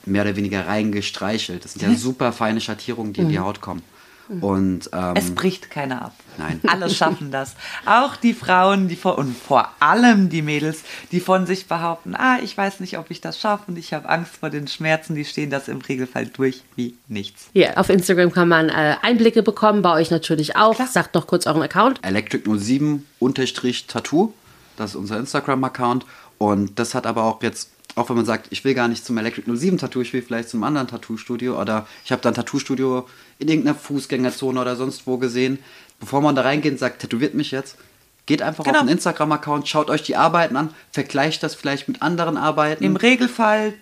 mehr 0.05 0.23
oder 0.23 0.35
weniger 0.35 0.67
reingestreichelt. 0.67 1.63
Das 1.63 1.73
sind 1.73 1.83
ja 1.83 1.95
super 1.97 2.33
feine 2.33 2.61
Schattierungen, 2.61 3.13
die 3.13 3.21
in 3.21 3.29
die 3.29 3.37
mhm. 3.37 3.43
Haut 3.43 3.61
kommen. 3.61 3.83
Mhm. 4.29 4.43
Und, 4.43 4.89
ähm, 4.93 5.15
es 5.15 5.35
bricht 5.35 5.69
keiner 5.69 6.01
ab. 6.01 6.15
Nein. 6.37 6.61
Alle 6.67 6.89
schaffen 6.89 7.29
das. 7.31 7.55
Auch 7.85 8.15
die 8.15 8.33
Frauen, 8.33 8.87
die 8.87 8.95
vor, 8.95 9.17
und 9.17 9.35
vor 9.37 9.69
allem 9.79 10.29
die 10.29 10.41
Mädels, 10.41 10.83
die 11.11 11.19
von 11.19 11.45
sich 11.45 11.67
behaupten, 11.67 12.15
ah, 12.15 12.39
ich 12.41 12.57
weiß 12.57 12.79
nicht, 12.79 12.97
ob 12.97 13.11
ich 13.11 13.19
das 13.21 13.39
schaffe 13.39 13.65
und 13.67 13.77
ich 13.77 13.93
habe 13.93 14.09
Angst 14.09 14.37
vor 14.37 14.49
den 14.49 14.67
Schmerzen, 14.67 15.13
die 15.15 15.25
stehen 15.25 15.49
das 15.49 15.67
im 15.67 15.79
Regelfall 15.79 16.27
durch 16.27 16.63
wie 16.75 16.95
nichts. 17.07 17.49
Ja, 17.53 17.75
auf 17.77 17.89
Instagram 17.89 18.31
kann 18.31 18.47
man 18.47 18.69
äh, 18.69 18.95
Einblicke 19.01 19.43
bekommen, 19.43 19.81
bei 19.81 19.91
euch 19.93 20.09
natürlich 20.09 20.55
auch. 20.55 20.75
Klar. 20.75 20.87
Sagt 20.87 21.15
noch 21.15 21.27
kurz 21.27 21.45
euren 21.45 21.61
Account. 21.61 21.99
Electric07-Tattoo, 22.01 24.33
das 24.77 24.91
ist 24.91 24.95
unser 24.95 25.19
Instagram-Account. 25.19 26.05
Und 26.37 26.79
das 26.79 26.95
hat 26.95 27.05
aber 27.05 27.23
auch 27.23 27.43
jetzt 27.43 27.72
auch 27.95 28.09
wenn 28.09 28.15
man 28.15 28.25
sagt, 28.25 28.47
ich 28.51 28.63
will 28.63 28.73
gar 28.73 28.87
nicht 28.87 29.05
zum 29.05 29.17
Electric 29.17 29.45
07 29.47 29.77
Tattoo, 29.77 30.01
ich 30.01 30.13
will 30.13 30.21
vielleicht 30.21 30.49
zum 30.49 30.63
anderen 30.63 30.87
Tattoo-Studio 30.87 31.59
oder 31.59 31.87
ich 32.03 32.11
habe 32.11 32.21
da 32.21 32.29
ein 32.29 32.35
Tattoo-Studio 32.35 33.07
in 33.39 33.47
irgendeiner 33.47 33.75
Fußgängerzone 33.75 34.59
oder 34.59 34.75
sonst 34.75 35.05
wo 35.05 35.17
gesehen. 35.17 35.59
Bevor 35.99 36.21
man 36.21 36.35
da 36.35 36.41
reingeht 36.41 36.73
und 36.73 36.77
sagt, 36.79 37.01
tätowiert 37.01 37.33
mich 37.33 37.51
jetzt, 37.51 37.77
geht 38.25 38.41
einfach 38.41 38.63
genau. 38.63 38.79
auf 38.79 38.85
den 38.85 38.91
Instagram-Account, 38.91 39.67
schaut 39.67 39.89
euch 39.89 40.03
die 40.03 40.15
Arbeiten 40.15 40.55
an, 40.57 40.73
vergleicht 40.91 41.43
das 41.43 41.55
vielleicht 41.55 41.87
mit 41.87 42.01
anderen 42.01 42.37
Arbeiten. 42.37 42.83
Im 42.83 42.95
Regelfall 42.95 43.73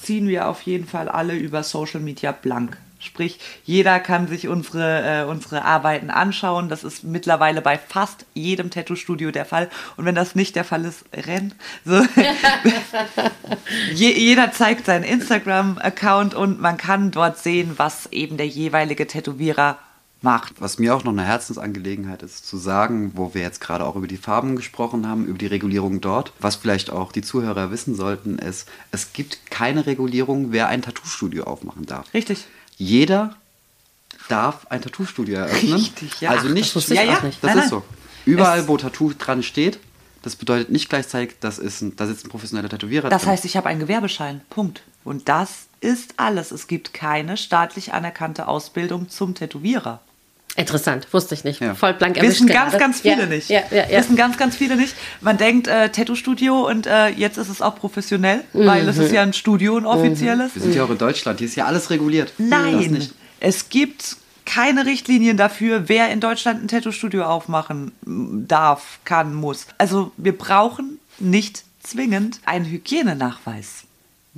ziehen 0.00 0.28
wir 0.28 0.48
auf 0.48 0.62
jeden 0.62 0.86
Fall 0.86 1.08
alle 1.08 1.36
über 1.36 1.62
Social 1.62 2.00
Media 2.00 2.32
blank. 2.32 2.76
Sprich, 3.00 3.40
jeder 3.64 3.98
kann 3.98 4.28
sich 4.28 4.46
unsere, 4.46 5.22
äh, 5.22 5.24
unsere 5.24 5.64
Arbeiten 5.64 6.10
anschauen. 6.10 6.68
Das 6.68 6.84
ist 6.84 7.02
mittlerweile 7.02 7.62
bei 7.62 7.78
fast 7.78 8.26
jedem 8.34 8.70
Tattoo-Studio 8.70 9.30
der 9.30 9.46
Fall. 9.46 9.70
Und 9.96 10.04
wenn 10.04 10.14
das 10.14 10.34
nicht 10.34 10.54
der 10.54 10.64
Fall 10.64 10.84
ist, 10.84 11.04
renn. 11.14 11.54
So. 11.86 12.02
Je, 13.94 14.12
jeder 14.12 14.52
zeigt 14.52 14.84
seinen 14.84 15.04
Instagram-Account 15.04 16.34
und 16.34 16.60
man 16.60 16.76
kann 16.76 17.10
dort 17.10 17.38
sehen, 17.38 17.72
was 17.78 18.06
eben 18.12 18.36
der 18.36 18.48
jeweilige 18.48 19.06
Tätowierer 19.06 19.78
macht. 20.20 20.60
Was 20.60 20.78
mir 20.78 20.94
auch 20.94 21.02
noch 21.02 21.12
eine 21.12 21.24
Herzensangelegenheit 21.24 22.22
ist, 22.22 22.46
zu 22.46 22.58
sagen, 22.58 23.12
wo 23.14 23.32
wir 23.32 23.40
jetzt 23.40 23.62
gerade 23.62 23.86
auch 23.86 23.96
über 23.96 24.06
die 24.06 24.18
Farben 24.18 24.56
gesprochen 24.56 25.08
haben, 25.08 25.24
über 25.24 25.38
die 25.38 25.46
Regulierung 25.46 26.02
dort, 26.02 26.34
was 26.38 26.56
vielleicht 26.56 26.90
auch 26.90 27.12
die 27.12 27.22
Zuhörer 27.22 27.70
wissen 27.70 27.94
sollten, 27.94 28.38
ist, 28.38 28.68
es 28.90 29.14
gibt 29.14 29.50
keine 29.50 29.86
Regulierung, 29.86 30.52
wer 30.52 30.68
ein 30.68 30.82
Tattoo-Studio 30.82 31.44
aufmachen 31.44 31.86
darf. 31.86 32.12
Richtig 32.12 32.44
jeder 32.80 33.36
darf 34.28 34.66
ein 34.70 34.80
Tattoo-Studio 34.80 35.36
eröffnen. 35.38 35.74
Richtig, 35.74 36.20
ja. 36.20 36.30
Also 36.30 36.48
Ach, 36.48 36.52
nicht, 36.52 36.68
das 36.70 36.76
wusste 36.76 36.94
ich 36.94 37.00
Ja, 37.00 37.06
ja. 37.06 37.20
nicht. 37.22 37.42
das 37.44 37.54
Nein, 37.54 37.64
ist 37.64 37.70
so. 37.70 37.84
Überall, 38.24 38.60
Es- 38.60 38.68
wo 38.68 38.76
Tattoo 38.76 39.12
dran 39.16 39.42
steht, 39.42 39.78
das 40.22 40.36
bedeutet 40.36 40.70
nicht 40.70 40.88
gleichzeitig, 40.88 41.36
das 41.40 41.58
ist 41.58 41.82
ein, 41.82 41.96
da 41.96 42.06
sitzt 42.06 42.24
ein 42.26 42.30
professioneller 42.30 42.68
Tätowierer 42.70 43.08
Das 43.10 43.22
drin. 43.22 43.32
heißt, 43.32 43.44
ich 43.44 43.56
habe 43.56 43.68
einen 43.68 43.80
Gewerbeschein. 43.80 44.40
Punkt. 44.50 44.82
Und 45.04 45.28
das 45.28 45.66
ist 45.80 46.14
alles. 46.18 46.50
Es 46.52 46.66
gibt 46.68 46.92
keine 46.94 47.36
staatlich 47.36 47.92
anerkannte 47.92 48.48
Ausbildung 48.48 49.08
zum 49.08 49.34
Tätowierer. 49.34 50.00
Interessant, 50.56 51.06
wusste 51.12 51.34
ich 51.34 51.44
nicht. 51.44 51.60
Ja. 51.60 51.74
Voll 51.74 51.94
blank 51.94 52.16
erwischt 52.16 52.32
Wissen 52.34 52.46
ganz, 52.48 52.72
gerade. 52.72 52.84
ganz 52.84 53.00
viele 53.00 53.20
ja, 53.22 53.26
nicht. 53.26 53.48
Ja, 53.50 53.60
ja, 53.70 53.88
ja. 53.88 53.98
Wissen 53.98 54.16
ganz, 54.16 54.36
ganz 54.36 54.56
viele 54.56 54.76
nicht. 54.76 54.94
Man 55.20 55.38
denkt 55.38 55.68
äh, 55.68 55.90
Tattoo-Studio 55.90 56.66
und 56.68 56.86
äh, 56.86 57.08
jetzt 57.08 57.38
ist 57.38 57.48
es 57.48 57.62
auch 57.62 57.76
professionell, 57.76 58.42
weil 58.52 58.88
es 58.88 58.96
Mhm. 58.96 59.02
ist 59.02 59.12
ja 59.12 59.22
ein 59.22 59.32
Studio, 59.32 59.76
ein 59.76 59.86
offizielles. 59.86 60.54
Wir 60.54 60.62
sind 60.62 60.74
ja 60.74 60.84
auch 60.84 60.90
in 60.90 60.98
Deutschland, 60.98 61.38
hier 61.38 61.48
ist 61.48 61.54
ja 61.56 61.66
alles 61.66 61.90
reguliert. 61.90 62.32
Nein, 62.38 62.78
nicht. 62.90 63.14
es 63.38 63.68
gibt 63.68 64.16
keine 64.44 64.84
Richtlinien 64.86 65.36
dafür, 65.36 65.88
wer 65.88 66.10
in 66.10 66.18
Deutschland 66.20 66.64
ein 66.64 66.68
Tattoo-Studio 66.68 67.24
aufmachen 67.24 67.92
darf, 68.48 68.98
kann, 69.04 69.32
muss. 69.34 69.66
Also 69.78 70.10
wir 70.16 70.36
brauchen 70.36 70.98
nicht 71.20 71.62
zwingend 71.82 72.40
einen 72.44 72.64
Hygienenachweis. 72.64 73.84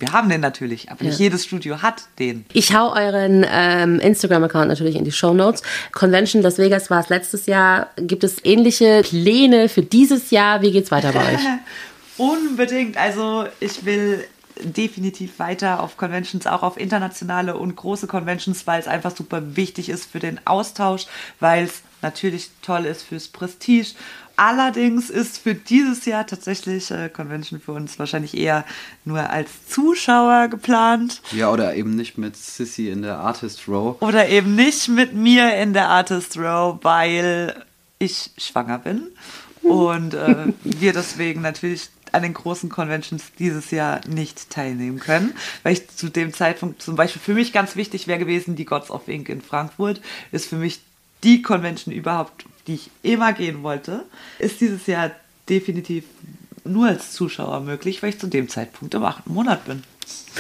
Wir 0.03 0.13
haben 0.13 0.29
den 0.29 0.41
natürlich, 0.41 0.91
aber 0.91 1.05
nicht 1.05 1.21
Ja. 1.21 1.27
jedes 1.27 1.45
Studio 1.45 1.81
hat 1.81 2.03
den. 2.19 2.45
Ich 2.53 2.75
hau 2.75 2.93
euren 2.93 3.47
ähm, 3.49 4.01
Instagram-Account 4.01 4.67
natürlich 4.67 4.97
in 4.97 5.05
die 5.05 5.13
Show 5.13 5.33
Notes. 5.33 5.63
Convention 5.93 6.43
Las 6.43 6.59
Vegas 6.59 6.91
war 6.91 6.99
es 6.99 7.09
letztes 7.09 7.47
Jahr. 7.47 7.91
Gibt 7.97 8.25
es 8.25 8.45
ähnliche 8.45 9.03
Pläne 9.05 9.69
für 9.69 9.83
dieses 9.83 10.33
Jahr? 10.33 10.61
Wie 10.61 10.73
geht's 10.73 10.91
weiter 10.91 11.13
bei 11.13 11.35
euch? 11.35 11.41
Unbedingt. 12.17 12.97
Also 12.97 13.47
ich 13.61 13.85
will 13.85 14.25
definitiv 14.61 15.39
weiter 15.39 15.81
auf 15.81 15.97
Conventions, 15.97 16.49
auch 16.49 16.65
auf 16.65 16.79
internationale 16.81 17.57
und 17.57 17.77
große 17.77 18.09
Conventions, 18.09 18.67
weil 18.67 18.81
es 18.81 18.89
einfach 18.89 19.15
super 19.15 19.57
wichtig 19.57 19.89
ist 19.89 20.11
für 20.11 20.19
den 20.19 20.41
Austausch, 20.47 21.07
weil 21.39 21.63
es 21.65 21.83
natürlich 22.03 22.51
toll 22.63 22.87
ist 22.87 23.05
fürs 23.05 23.29
Prestige. 23.29 23.95
Allerdings 24.37 25.11
ist 25.11 25.39
für 25.39 25.55
dieses 25.55 26.05
Jahr 26.05 26.27
tatsächlich 26.27 26.91
äh, 26.91 27.09
Convention 27.09 27.61
für 27.61 27.73
uns 27.73 27.99
wahrscheinlich 27.99 28.37
eher 28.37 28.65
nur 29.05 29.31
als 29.31 29.51
Zuschauer 29.69 30.49
geplant. 30.49 31.23
Ja, 31.33 31.51
oder 31.51 31.75
eben 31.75 31.97
nicht 31.97 32.19
mit 32.19 32.37
Sissy 32.37 32.89
in 32.89 33.03
der 33.03 33.19
Artist 33.19 33.69
Row. 33.69 33.97
oder 34.01 34.29
eben 34.29 34.55
nicht 34.55 34.89
mit 34.89 35.15
mir 35.15 35.55
in 35.57 35.73
der 35.73 35.89
Artist 35.89 36.37
Row, 36.37 36.79
weil 36.83 37.65
ich 37.99 38.31
schwanger 38.37 38.79
bin. 38.79 39.09
Und 39.63 40.15
äh, 40.15 40.53
wir 40.65 40.93
deswegen 40.93 41.43
natürlich 41.43 41.89
an 42.11 42.23
den 42.23 42.35
großen 42.35 42.69
Conventions 42.69 43.33
dieses 43.39 43.71
Jahr 43.71 44.01
nicht 44.07 44.51
teilnehmen 44.51 44.99
können, 44.99 45.35
weil 45.63 45.73
ich 45.75 45.89
zu 45.89 46.09
dem 46.11 46.33
Zeitpunkt 46.35 46.83
zum 46.83 46.95
Beispiel 46.95 47.23
für 47.23 47.35
mich 47.35 47.53
ganz 47.53 47.75
wichtig 47.75 48.07
wäre 48.07 48.19
gewesen, 48.19 48.55
die 48.55 48.65
Gods 48.65 48.91
of 48.91 49.09
Ink 49.09 49.29
in 49.29 49.41
Frankfurt 49.41 50.01
ist 50.31 50.47
für 50.47 50.57
mich 50.57 50.81
die 51.25 51.43
Convention 51.43 51.95
überhaupt, 51.95 52.45
die 52.67 52.75
ich 52.75 52.91
immer 53.03 53.33
gehen 53.33 53.63
wollte, 53.63 54.05
ist 54.39 54.61
dieses 54.61 54.87
Jahr 54.87 55.11
definitiv 55.49 56.05
nur 56.65 56.87
als 56.87 57.13
Zuschauer 57.13 57.61
möglich, 57.61 58.03
weil 58.03 58.11
ich 58.11 58.19
zu 58.19 58.27
dem 58.27 58.49
Zeitpunkt 58.49 58.95
im 58.95 59.03
achten 59.05 59.33
Monat 59.33 59.65
bin. 59.65 59.83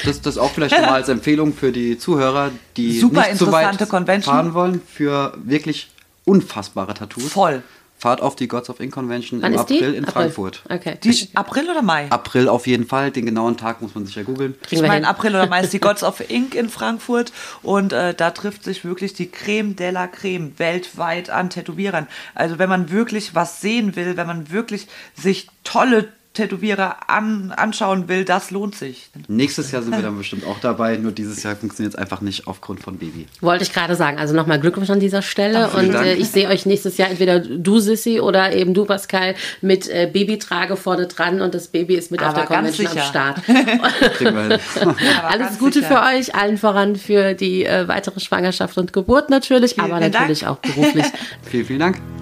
Das, 0.04 0.20
das 0.20 0.38
auch 0.38 0.50
vielleicht 0.50 0.74
nochmal 0.74 0.94
als 0.94 1.08
Empfehlung 1.08 1.52
für 1.52 1.72
die 1.72 1.98
Zuhörer, 1.98 2.50
die 2.76 2.98
Super 2.98 3.28
nicht 3.28 3.38
so 3.38 3.50
weit 3.52 3.88
Convention. 3.88 4.34
fahren 4.34 4.54
wollen, 4.54 4.80
für 4.80 5.36
wirklich 5.42 5.90
unfassbare 6.24 6.94
Tattoos. 6.94 7.32
Voll. 7.32 7.62
Fahrt 8.02 8.20
auf 8.20 8.34
die 8.34 8.48
Gods 8.48 8.68
of 8.68 8.80
Ink 8.80 8.92
Convention 8.92 9.42
Wann 9.42 9.52
im 9.52 9.60
ist 9.60 9.66
die? 9.66 9.76
April 9.76 9.94
in 9.94 10.04
Frankfurt. 10.04 10.62
Okay. 10.68 10.98
Die, 11.04 11.28
April 11.34 11.70
oder 11.70 11.82
Mai? 11.82 12.10
April 12.10 12.48
auf 12.48 12.66
jeden 12.66 12.84
Fall, 12.84 13.12
den 13.12 13.26
genauen 13.26 13.56
Tag 13.56 13.80
muss 13.80 13.94
man 13.94 14.06
sich 14.06 14.16
ja 14.16 14.24
googeln. 14.24 14.56
Ich 14.70 14.82
meine. 14.82 15.06
April 15.06 15.36
oder 15.36 15.46
Mai 15.46 15.60
ist 15.60 15.72
die 15.72 15.78
Gods 15.80 16.02
of 16.02 16.28
Ink 16.28 16.56
in 16.56 16.68
Frankfurt 16.68 17.32
und 17.62 17.92
äh, 17.92 18.12
da 18.12 18.32
trifft 18.32 18.64
sich 18.64 18.84
wirklich 18.84 19.14
die 19.14 19.30
Creme 19.30 19.76
de 19.76 19.92
la 19.92 20.08
Creme 20.08 20.52
weltweit 20.56 21.30
an 21.30 21.48
Tätowierern. 21.48 22.08
Also 22.34 22.58
wenn 22.58 22.68
man 22.68 22.90
wirklich 22.90 23.36
was 23.36 23.60
sehen 23.60 23.94
will, 23.94 24.16
wenn 24.16 24.26
man 24.26 24.50
wirklich 24.50 24.88
sich 25.14 25.46
tolle 25.62 26.08
Tätowierer 26.32 27.10
an, 27.10 27.52
anschauen 27.54 28.08
will, 28.08 28.24
das 28.24 28.50
lohnt 28.50 28.74
sich. 28.74 29.10
Nächstes 29.28 29.70
Jahr 29.70 29.82
sind 29.82 29.94
wir 29.94 30.02
dann 30.02 30.16
bestimmt 30.16 30.46
auch 30.46 30.58
dabei, 30.60 30.96
nur 30.96 31.12
dieses 31.12 31.42
Jahr 31.42 31.56
funktioniert 31.56 31.94
es 31.94 31.98
einfach 31.98 32.22
nicht 32.22 32.46
aufgrund 32.46 32.80
von 32.80 32.96
Baby. 32.96 33.26
Wollte 33.40 33.64
ich 33.64 33.72
gerade 33.72 33.96
sagen. 33.96 34.18
Also 34.18 34.34
nochmal 34.34 34.58
Glückwunsch 34.58 34.88
an 34.88 35.00
dieser 35.00 35.20
Stelle. 35.20 35.68
vielen 35.68 35.86
und 35.86 35.92
Dank. 35.94 36.06
äh, 36.06 36.14
ich 36.14 36.28
sehe 36.28 36.48
euch 36.48 36.64
nächstes 36.64 36.96
Jahr 36.96 37.10
entweder 37.10 37.38
du, 37.40 37.80
Sissy, 37.80 38.20
oder 38.20 38.54
eben 38.54 38.72
du, 38.72 38.86
Pascal, 38.86 39.34
mit 39.60 39.88
äh, 39.88 40.08
Babytrage 40.10 40.76
vorne 40.76 41.06
dran 41.06 41.42
und 41.42 41.54
das 41.54 41.68
Baby 41.68 41.96
ist 41.96 42.10
mit 42.10 42.20
auf 42.20 42.28
Aber 42.28 42.40
der 42.40 42.46
ganz 42.46 42.76
Convention 42.76 42.98
am. 42.98 43.08
Start. 43.08 43.42
Alles 45.28 45.58
Gute 45.58 45.80
sicher. 45.80 45.88
für 45.88 46.16
euch, 46.16 46.34
allen 46.34 46.56
voran 46.56 46.96
für 46.96 47.34
die 47.34 47.64
äh, 47.64 47.88
weitere 47.88 48.20
Schwangerschaft 48.20 48.78
und 48.78 48.92
Geburt 48.92 49.28
natürlich, 49.28 49.78
aber 49.78 49.98
vielen 49.98 50.12
natürlich 50.12 50.46
auch 50.46 50.56
beruflich. 50.56 51.06
vielen, 51.50 51.66
vielen 51.66 51.80
Dank. 51.80 52.21